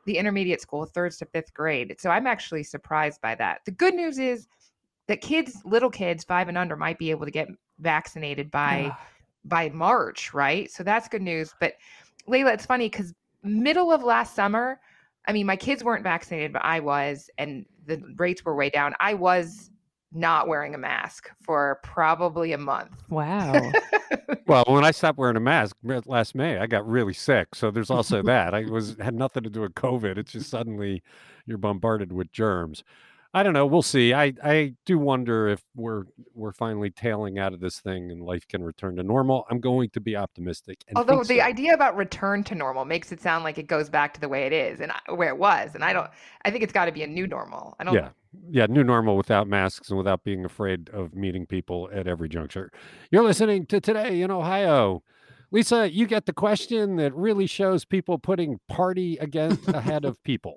the 0.05 0.17
intermediate 0.17 0.59
school, 0.59 0.85
thirds 0.85 1.15
to 1.19 1.25
fifth 1.27 1.53
grade. 1.53 1.95
So 1.97 2.09
I'm 2.09 2.27
actually 2.27 2.63
surprised 2.63 3.21
by 3.21 3.35
that. 3.35 3.61
The 3.63 3.71
good 3.71 3.93
news 3.93 4.19
is 4.19 4.47
that 5.07 5.21
kids, 5.21 5.61
little 5.63 5.89
kids, 5.89 6.25
five 6.25 6.49
and 6.49 6.57
under, 6.57 6.75
might 6.75 6.99
be 6.99 7.09
able 7.11 7.23
to 7.23 7.31
get 7.31 7.47
vaccinated 7.79 8.51
by 8.51 8.91
by 9.45 9.69
March, 9.69 10.33
right? 10.33 10.71
So 10.71 10.83
that's 10.83 11.07
good 11.07 11.21
news. 11.21 11.53
But 11.59 11.73
Leila, 12.27 12.53
it's 12.53 12.65
funny 12.65 12.89
because 12.89 13.13
middle 13.43 13.91
of 13.91 14.03
last 14.03 14.35
summer, 14.35 14.79
I 15.25 15.33
mean, 15.33 15.45
my 15.45 15.55
kids 15.55 15.83
weren't 15.83 16.03
vaccinated, 16.03 16.53
but 16.53 16.63
I 16.63 16.79
was, 16.79 17.29
and 17.37 17.65
the 17.85 18.01
rates 18.17 18.43
were 18.43 18.55
way 18.55 18.69
down. 18.69 18.93
I 18.99 19.13
was 19.13 19.69
not 20.11 20.47
wearing 20.47 20.75
a 20.75 20.77
mask 20.77 21.29
for 21.41 21.79
probably 21.83 22.53
a 22.53 22.57
month. 22.57 23.03
Wow. 23.09 23.71
Well, 24.45 24.65
when 24.67 24.83
I 24.83 24.91
stopped 24.91 25.17
wearing 25.17 25.37
a 25.37 25.41
mask 25.41 25.75
last 26.05 26.35
May, 26.35 26.57
I 26.57 26.67
got 26.67 26.87
really 26.87 27.13
sick. 27.13 27.55
So 27.55 27.71
there's 27.71 27.89
also 27.89 28.21
that. 28.23 28.53
I 28.53 28.65
was 28.65 28.97
had 28.99 29.13
nothing 29.13 29.43
to 29.43 29.49
do 29.49 29.61
with 29.61 29.73
COVID. 29.73 30.17
It's 30.17 30.33
just 30.33 30.49
suddenly 30.49 31.01
you're 31.45 31.57
bombarded 31.57 32.11
with 32.11 32.31
germs. 32.31 32.83
I 33.35 33.41
don't 33.41 33.53
know. 33.53 33.65
We'll 33.65 33.81
see. 33.81 34.13
I, 34.13 34.33
I 34.43 34.75
do 34.85 34.99
wonder 34.99 35.47
if 35.47 35.63
we're 35.75 36.03
we're 36.35 36.51
finally 36.51 36.91
tailing 36.91 37.39
out 37.39 37.51
of 37.53 37.59
this 37.59 37.79
thing 37.79 38.11
and 38.11 38.21
life 38.21 38.47
can 38.47 38.63
return 38.63 38.95
to 38.97 39.03
normal. 39.03 39.45
I'm 39.49 39.59
going 39.59 39.89
to 39.91 39.99
be 39.99 40.15
optimistic. 40.15 40.83
And 40.87 40.97
Although 40.97 41.23
the 41.23 41.37
so. 41.39 41.41
idea 41.43 41.73
about 41.73 41.97
return 41.97 42.43
to 42.45 42.55
normal 42.55 42.85
makes 42.85 43.11
it 43.11 43.21
sound 43.21 43.43
like 43.43 43.57
it 43.57 43.65
goes 43.67 43.89
back 43.89 44.13
to 44.13 44.21
the 44.21 44.29
way 44.29 44.43
it 44.45 44.53
is 44.53 44.81
and 44.81 44.91
I- 44.91 45.13
where 45.13 45.29
it 45.29 45.37
was, 45.37 45.73
and 45.73 45.83
I 45.83 45.93
don't. 45.93 46.09
I 46.45 46.51
think 46.51 46.63
it's 46.63 46.73
got 46.73 46.85
to 46.85 46.91
be 46.91 47.01
a 47.01 47.07
new 47.07 47.25
normal. 47.25 47.75
I 47.79 47.83
don't. 47.85 47.95
Yeah. 47.95 48.09
Yeah, 48.49 48.65
new 48.67 48.83
normal 48.83 49.15
without 49.15 49.47
masks 49.47 49.89
and 49.89 49.97
without 49.97 50.23
being 50.23 50.43
afraid 50.43 50.89
of 50.89 51.13
meeting 51.15 51.45
people 51.45 51.87
at 51.93 52.07
every 52.07 52.27
juncture. 52.29 52.71
You're 53.11 53.23
listening 53.23 53.67
to 53.67 53.79
Today 53.79 54.21
in 54.21 54.31
Ohio. 54.31 55.03
Lisa, 55.51 55.91
you 55.91 56.07
get 56.07 56.25
the 56.25 56.33
question 56.33 56.95
that 56.95 57.13
really 57.15 57.45
shows 57.45 57.85
people 57.85 58.17
putting 58.17 58.59
party 58.67 59.17
against 59.17 59.67
ahead 59.69 60.03
of 60.03 60.21
people. 60.23 60.55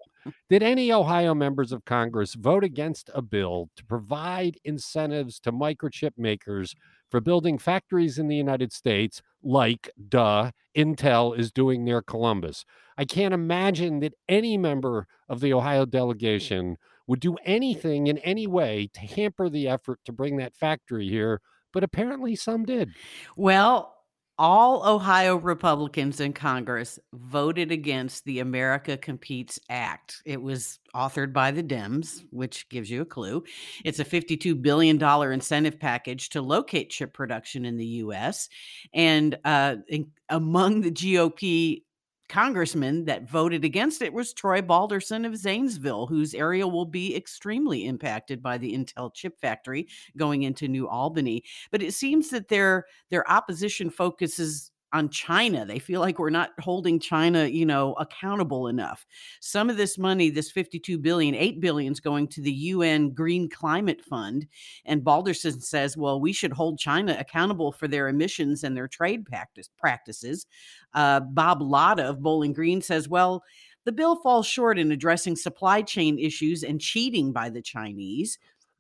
Did 0.49 0.63
any 0.63 0.93
Ohio 0.93 1.35
members 1.35 1.73
of 1.73 1.85
Congress 1.85 2.35
vote 2.35 2.65
against 2.65 3.11
a 3.15 3.23
bill 3.23 3.71
to 3.77 3.85
provide 3.85 4.59
incentives 4.65 5.39
to 5.41 5.53
microchip 5.53 6.13
makers 6.17 6.75
for 7.11 7.21
building 7.21 7.59
factories 7.59 8.19
in 8.19 8.29
the 8.29 8.37
United 8.37 8.73
States, 8.73 9.23
like, 9.43 9.91
duh, 10.09 10.51
Intel 10.77 11.37
is 11.39 11.53
doing 11.53 11.85
near 11.85 12.03
Columbus? 12.03 12.65
I 12.97 13.05
can't 13.05 13.35
imagine 13.35 14.01
that 14.01 14.15
any 14.29 14.57
member 14.59 15.07
of 15.29 15.41
the 15.41 15.53
Ohio 15.53 15.87
delegation 15.87 16.77
would 17.07 17.21
do 17.21 17.37
anything 17.45 18.07
in 18.07 18.19
any 18.19 18.47
way 18.47 18.89
to 18.95 19.01
hamper 19.01 19.49
the 19.49 19.69
effort 19.69 20.01
to 20.05 20.13
bring 20.13 20.37
that 20.39 20.55
factory 20.55 21.09
here, 21.09 21.41
but 21.73 21.85
apparently 21.85 22.35
some 22.35 22.65
did. 22.65 22.95
Well, 23.37 23.96
all 24.39 24.87
Ohio 24.87 25.37
Republicans 25.37 26.21
in 26.21 26.33
Congress 26.33 26.99
voted 27.13 27.73
against 27.73 28.25
the 28.25 28.41
America 28.41 28.97
Competes 28.97 29.59
Act. 29.71 30.23
It 30.27 30.43
was 30.43 30.79
authored 30.95 31.33
by 31.33 31.51
the 31.51 31.63
Dems, 31.63 32.23
which 32.31 32.69
gives 32.69 32.91
you 32.91 33.03
a 33.03 33.07
clue. 33.07 33.45
It's 33.85 33.99
a 33.99 34.05
$52 34.05 34.61
billion 34.61 35.03
incentive 35.33 35.81
package 35.81 36.29
to 36.31 36.43
locate 36.43 36.91
chip 36.91 37.15
production 37.15 37.65
in 37.65 37.77
the 37.77 37.87
U.S. 37.87 38.49
And 38.93 39.39
uh, 39.45 39.77
in, 39.89 40.11
among 40.29 40.83
the 40.83 40.91
GOP 40.91 41.83
congressman 42.29 43.05
that 43.05 43.29
voted 43.29 43.65
against 43.65 44.03
it 44.03 44.13
was 44.13 44.33
Troy 44.33 44.61
Balderson 44.63 45.25
of 45.25 45.37
Zanesville, 45.37 46.07
whose 46.07 46.35
area 46.35 46.67
will 46.67 46.85
be 46.85 47.15
extremely 47.17 47.87
impacted 47.87 48.43
by 48.43 48.59
the 48.59 48.73
Intel 48.73 49.13
chip 49.15 49.39
factory 49.41 49.89
going 50.17 50.43
into 50.43 50.69
New 50.69 50.89
Albany. 50.89 51.45
But 51.71 51.83
it 51.83 51.95
seems 51.95 52.31
that 52.31 52.49
their 52.49 52.87
their 53.11 53.29
opposition 53.31 53.91
focuses 53.91 54.71
on 54.93 55.09
China. 55.09 55.65
They 55.65 55.79
feel 55.79 56.01
like 56.01 56.19
we're 56.19 56.31
not 56.31 56.51
holding 56.61 56.99
China, 56.99 57.47
you 57.47 57.67
know, 57.67 57.95
accountable 57.95 58.69
enough. 58.69 59.05
Some 59.41 59.69
of 59.69 59.77
this 59.77 59.99
money, 59.99 60.31
this 60.31 60.51
52 60.51 60.99
billion, 60.99 61.35
8 61.35 61.61
billion 61.61 61.93
is 61.93 62.01
going 62.01 62.29
to 62.29 62.41
the 62.41 62.53
UN 62.53 63.11
Green 63.11 63.49
Climate 63.49 64.03
Fund. 64.05 64.47
And 64.85 65.05
Balderson 65.05 65.61
says, 65.61 65.97
well, 65.97 66.21
we 66.21 66.33
should 66.33 66.53
hold 66.53 66.79
China 66.79 67.17
accountable 67.19 67.73
for 67.73 67.89
their 67.89 68.09
emissions 68.09 68.65
and 68.65 68.77
their 68.77 68.89
trade 68.89 69.27
practice, 69.27 69.69
practices. 69.77 70.47
Uh, 70.95 71.21
Bob 71.21 71.63
Latta 71.63 72.05
of 72.05 72.23
Bowling 72.23 72.53
Green 72.53 72.81
says, 72.81 73.09
well, 73.09 73.43
the 73.85 73.93
bill 73.93 74.17
falls 74.17 74.47
short 74.47 74.81
in 74.81 74.91
addressing 74.91 75.37
supply 75.37 75.81
chain 75.81 76.19
issues 76.19 76.65
and 76.65 76.81
cheating 76.81 77.33
by 77.33 77.49
the 77.49 77.63
Chinese. 77.63 78.37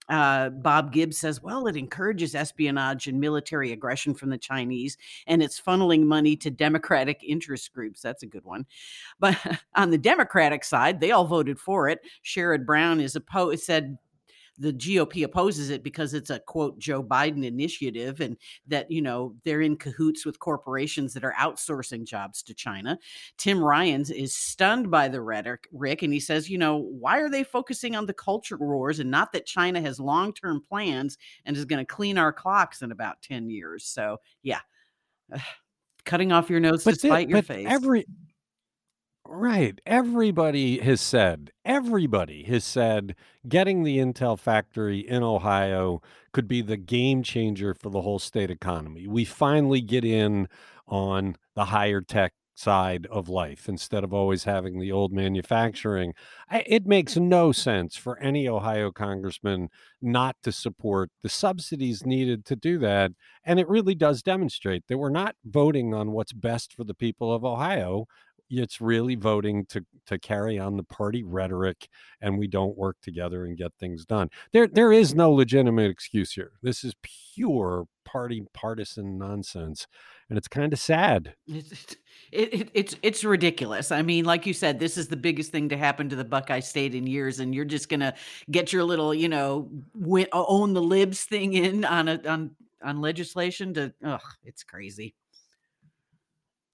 Uh, 0.08 0.50
Bob 0.50 0.92
Gibbs 0.92 1.18
says, 1.18 1.42
well, 1.42 1.66
it 1.66 1.76
encourages 1.76 2.34
espionage 2.34 3.08
and 3.08 3.20
military 3.20 3.72
aggression 3.72 4.14
from 4.14 4.30
the 4.30 4.38
Chinese, 4.38 4.96
and 5.26 5.42
it's 5.42 5.60
funneling 5.60 6.04
money 6.04 6.36
to 6.36 6.50
Democratic 6.50 7.22
interest 7.22 7.72
groups. 7.72 8.00
That's 8.00 8.22
a 8.22 8.26
good 8.26 8.44
one. 8.44 8.66
But 9.18 9.38
on 9.74 9.90
the 9.90 9.98
Democratic 9.98 10.64
side, 10.64 11.00
they 11.00 11.10
all 11.10 11.26
voted 11.26 11.58
for 11.58 11.88
it. 11.88 12.00
Sherrod 12.24 12.66
Brown 12.66 13.00
is 13.00 13.16
opposed, 13.16 13.64
said 13.64 13.98
the 14.58 14.72
GOP 14.72 15.24
opposes 15.24 15.70
it 15.70 15.82
because 15.82 16.14
it's 16.14 16.30
a 16.30 16.38
quote 16.40 16.78
Joe 16.78 17.02
Biden 17.02 17.44
initiative 17.44 18.20
and 18.20 18.36
that 18.66 18.90
you 18.90 19.02
know 19.02 19.34
they're 19.44 19.60
in 19.60 19.76
cahoots 19.76 20.24
with 20.24 20.38
corporations 20.38 21.12
that 21.14 21.24
are 21.24 21.34
outsourcing 21.38 22.04
jobs 22.06 22.42
to 22.44 22.54
China. 22.54 22.98
Tim 23.36 23.62
Ryans 23.62 24.10
is 24.10 24.34
stunned 24.34 24.90
by 24.90 25.08
the 25.08 25.20
rhetoric, 25.20 25.68
Rick, 25.72 26.02
and 26.02 26.12
he 26.12 26.20
says, 26.20 26.48
you 26.48 26.58
know, 26.58 26.76
why 26.76 27.18
are 27.18 27.28
they 27.30 27.44
focusing 27.44 27.94
on 27.96 28.06
the 28.06 28.14
culture 28.14 28.56
wars 28.56 28.98
and 29.00 29.10
not 29.10 29.32
that 29.32 29.46
China 29.46 29.80
has 29.80 30.00
long-term 30.00 30.62
plans 30.68 31.18
and 31.44 31.56
is 31.56 31.64
going 31.64 31.84
to 31.84 31.92
clean 31.94 32.18
our 32.18 32.32
clocks 32.32 32.82
in 32.82 32.92
about 32.92 33.20
10 33.22 33.50
years. 33.50 33.84
So, 33.84 34.18
yeah. 34.42 34.60
Cutting 36.04 36.30
off 36.30 36.48
your 36.48 36.60
nose 36.60 36.84
to 36.84 36.90
But, 36.90 37.00
the- 37.00 37.08
spite 37.08 37.28
your 37.28 37.38
but 37.38 37.46
face. 37.46 37.66
every 37.68 38.06
right, 39.28 39.80
everybody 39.86 40.78
has 40.78 41.00
said, 41.00 41.52
everybody 41.64 42.44
has 42.44 42.64
said, 42.64 43.14
getting 43.48 43.82
the 43.82 43.98
Intel 43.98 44.38
factory 44.38 44.98
in 44.98 45.22
Ohio 45.22 46.02
could 46.32 46.48
be 46.48 46.62
the 46.62 46.76
game 46.76 47.22
changer 47.22 47.74
for 47.74 47.90
the 47.90 48.02
whole 48.02 48.18
state 48.18 48.50
economy. 48.50 49.06
We 49.06 49.24
finally 49.24 49.80
get 49.80 50.04
in 50.04 50.48
on 50.86 51.36
the 51.54 51.66
higher 51.66 52.00
tech 52.00 52.32
side 52.56 53.06
of 53.10 53.28
life 53.28 53.68
instead 53.68 54.02
of 54.02 54.12
always 54.12 54.44
having 54.44 54.80
the 54.80 54.90
old 54.90 55.12
manufacturing. 55.12 56.14
I, 56.50 56.64
it 56.66 56.86
makes 56.86 57.16
no 57.16 57.52
sense 57.52 57.96
for 57.96 58.18
any 58.18 58.48
Ohio 58.48 58.90
congressman 58.90 59.68
not 60.00 60.36
to 60.42 60.52
support 60.52 61.10
the 61.22 61.28
subsidies 61.28 62.04
needed 62.04 62.44
to 62.46 62.56
do 62.56 62.78
that. 62.78 63.12
And 63.44 63.60
it 63.60 63.68
really 63.68 63.94
does 63.94 64.22
demonstrate 64.22 64.84
that 64.88 64.98
we're 64.98 65.10
not 65.10 65.36
voting 65.44 65.94
on 65.94 66.12
what's 66.12 66.32
best 66.32 66.72
for 66.72 66.84
the 66.84 66.94
people 66.94 67.32
of 67.32 67.44
Ohio. 67.44 68.06
It's 68.48 68.80
really 68.80 69.14
voting 69.14 69.66
to 69.66 69.84
to 70.06 70.18
carry 70.18 70.58
on 70.58 70.76
the 70.76 70.84
party 70.84 71.22
rhetoric 71.24 71.88
and 72.20 72.38
we 72.38 72.46
don't 72.46 72.76
work 72.76 72.96
together 73.02 73.44
and 73.44 73.56
get 73.56 73.72
things 73.78 74.04
done. 74.04 74.28
There 74.52 74.66
there 74.66 74.92
is 74.92 75.14
no 75.14 75.32
legitimate 75.32 75.90
excuse 75.90 76.32
here. 76.32 76.52
This 76.62 76.84
is 76.84 76.94
pure 77.34 77.86
party 78.04 78.44
partisan 78.54 79.18
nonsense 79.18 79.86
and 80.28 80.38
it's 80.38 80.48
kind 80.48 80.72
of 80.72 80.78
sad. 80.78 81.34
It's, 81.46 81.96
it, 82.32 82.54
it, 82.54 82.70
it's 82.74 82.96
it's 83.02 83.24
ridiculous. 83.24 83.92
I 83.92 84.02
mean, 84.02 84.24
like 84.24 84.46
you 84.46 84.52
said, 84.52 84.78
this 84.78 84.96
is 84.96 85.08
the 85.08 85.16
biggest 85.16 85.52
thing 85.52 85.68
to 85.68 85.76
happen 85.76 86.08
to 86.08 86.16
the 86.16 86.24
Buckeye 86.24 86.60
State 86.60 86.94
in 86.94 87.06
years, 87.06 87.38
and 87.38 87.54
you're 87.54 87.64
just 87.64 87.88
gonna 87.88 88.14
get 88.50 88.72
your 88.72 88.84
little, 88.84 89.14
you 89.14 89.28
know, 89.28 89.70
win, 89.94 90.26
own 90.32 90.74
the 90.74 90.82
libs 90.82 91.24
thing 91.24 91.52
in 91.52 91.84
on 91.84 92.08
a 92.08 92.20
on 92.26 92.50
on 92.82 93.00
legislation 93.00 93.74
to. 93.74 93.92
Ugh, 94.04 94.20
it's 94.44 94.64
crazy. 94.64 95.14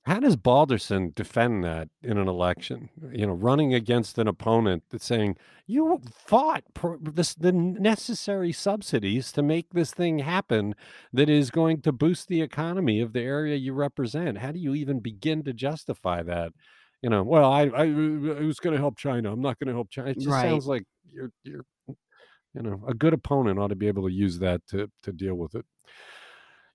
How 0.04 0.18
does 0.18 0.36
Balderson 0.36 1.12
defend 1.14 1.62
that 1.62 1.88
in 2.02 2.18
an 2.18 2.26
election? 2.26 2.88
You 3.12 3.28
know, 3.28 3.34
running 3.34 3.72
against 3.72 4.18
an 4.18 4.26
opponent 4.26 4.82
that's 4.90 5.06
saying 5.06 5.36
you 5.66 6.00
fought 6.26 6.64
this, 7.00 7.34
the 7.34 7.52
necessary 7.52 8.50
subsidies 8.50 9.30
to 9.32 9.42
make 9.42 9.70
this 9.70 9.92
thing 9.92 10.18
happen 10.18 10.74
that 11.12 11.30
is 11.30 11.52
going 11.52 11.82
to 11.82 11.92
boost 11.92 12.26
the 12.26 12.42
economy 12.42 13.00
of 13.00 13.12
the 13.12 13.20
area 13.20 13.54
you 13.54 13.74
represent. 13.74 14.38
How 14.38 14.50
do 14.50 14.58
you 14.58 14.74
even 14.74 14.98
begin 14.98 15.44
to 15.44 15.52
justify 15.52 16.24
that? 16.24 16.52
You 17.00 17.10
know, 17.10 17.22
well, 17.22 17.52
I, 17.52 17.62
I, 17.62 17.66
uh, 17.66 17.70
uh, 17.70 18.40
I 18.40 18.44
was 18.44 18.58
going 18.58 18.74
to 18.74 18.80
help 18.80 18.96
China. 18.96 19.32
I'm 19.32 19.40
not 19.40 19.58
going 19.60 19.68
to 19.68 19.74
help 19.74 19.90
China. 19.90 20.10
It 20.10 20.18
just 20.18 20.28
right. 20.28 20.42
sounds 20.42 20.66
like 20.66 20.84
you're, 21.12 21.30
you're, 21.44 21.64
you 21.86 22.62
know, 22.62 22.82
a 22.88 22.94
good 22.94 23.14
opponent 23.14 23.58
ought 23.60 23.68
to 23.68 23.76
be 23.76 23.88
able 23.88 24.08
to 24.08 24.12
use 24.12 24.40
that 24.40 24.66
to 24.68 24.90
to 25.04 25.12
deal 25.12 25.34
with 25.34 25.54
it. 25.54 25.64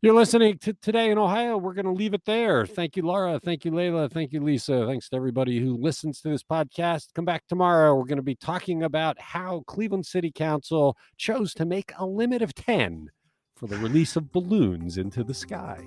You're 0.03 0.13
listening 0.13 0.59
to 0.59 0.73
Today 0.73 1.09
in 1.09 1.17
Ohio. 1.17 1.57
We're 1.57 1.73
going 1.73 1.85
to 1.85 1.91
leave 1.91 2.13
it 2.13 2.23
there. 2.25 2.67
Thank 2.67 2.95
you, 2.95 3.01
Laura. 3.01 3.39
Thank 3.39 3.65
you, 3.65 3.71
Leila. 3.71 4.09
Thank 4.09 4.31
you, 4.31 4.43
Lisa. 4.43 4.85
Thanks 4.85 5.09
to 5.09 5.15
everybody 5.15 5.59
who 5.59 5.75
listens 5.75 6.21
to 6.21 6.29
this 6.29 6.43
podcast. 6.43 7.15
Come 7.15 7.25
back 7.25 7.47
tomorrow. 7.47 7.95
We're 7.95 8.05
going 8.05 8.17
to 8.17 8.21
be 8.21 8.35
talking 8.35 8.83
about 8.83 9.19
how 9.19 9.63
Cleveland 9.65 10.05
City 10.05 10.31
Council 10.31 10.95
chose 11.17 11.51
to 11.55 11.65
make 11.65 11.93
a 11.97 12.05
limit 12.05 12.43
of 12.43 12.53
10 12.53 13.09
for 13.55 13.65
the 13.65 13.77
release 13.77 14.15
of 14.15 14.31
balloons 14.31 14.99
into 14.99 15.23
the 15.23 15.33
sky. 15.33 15.79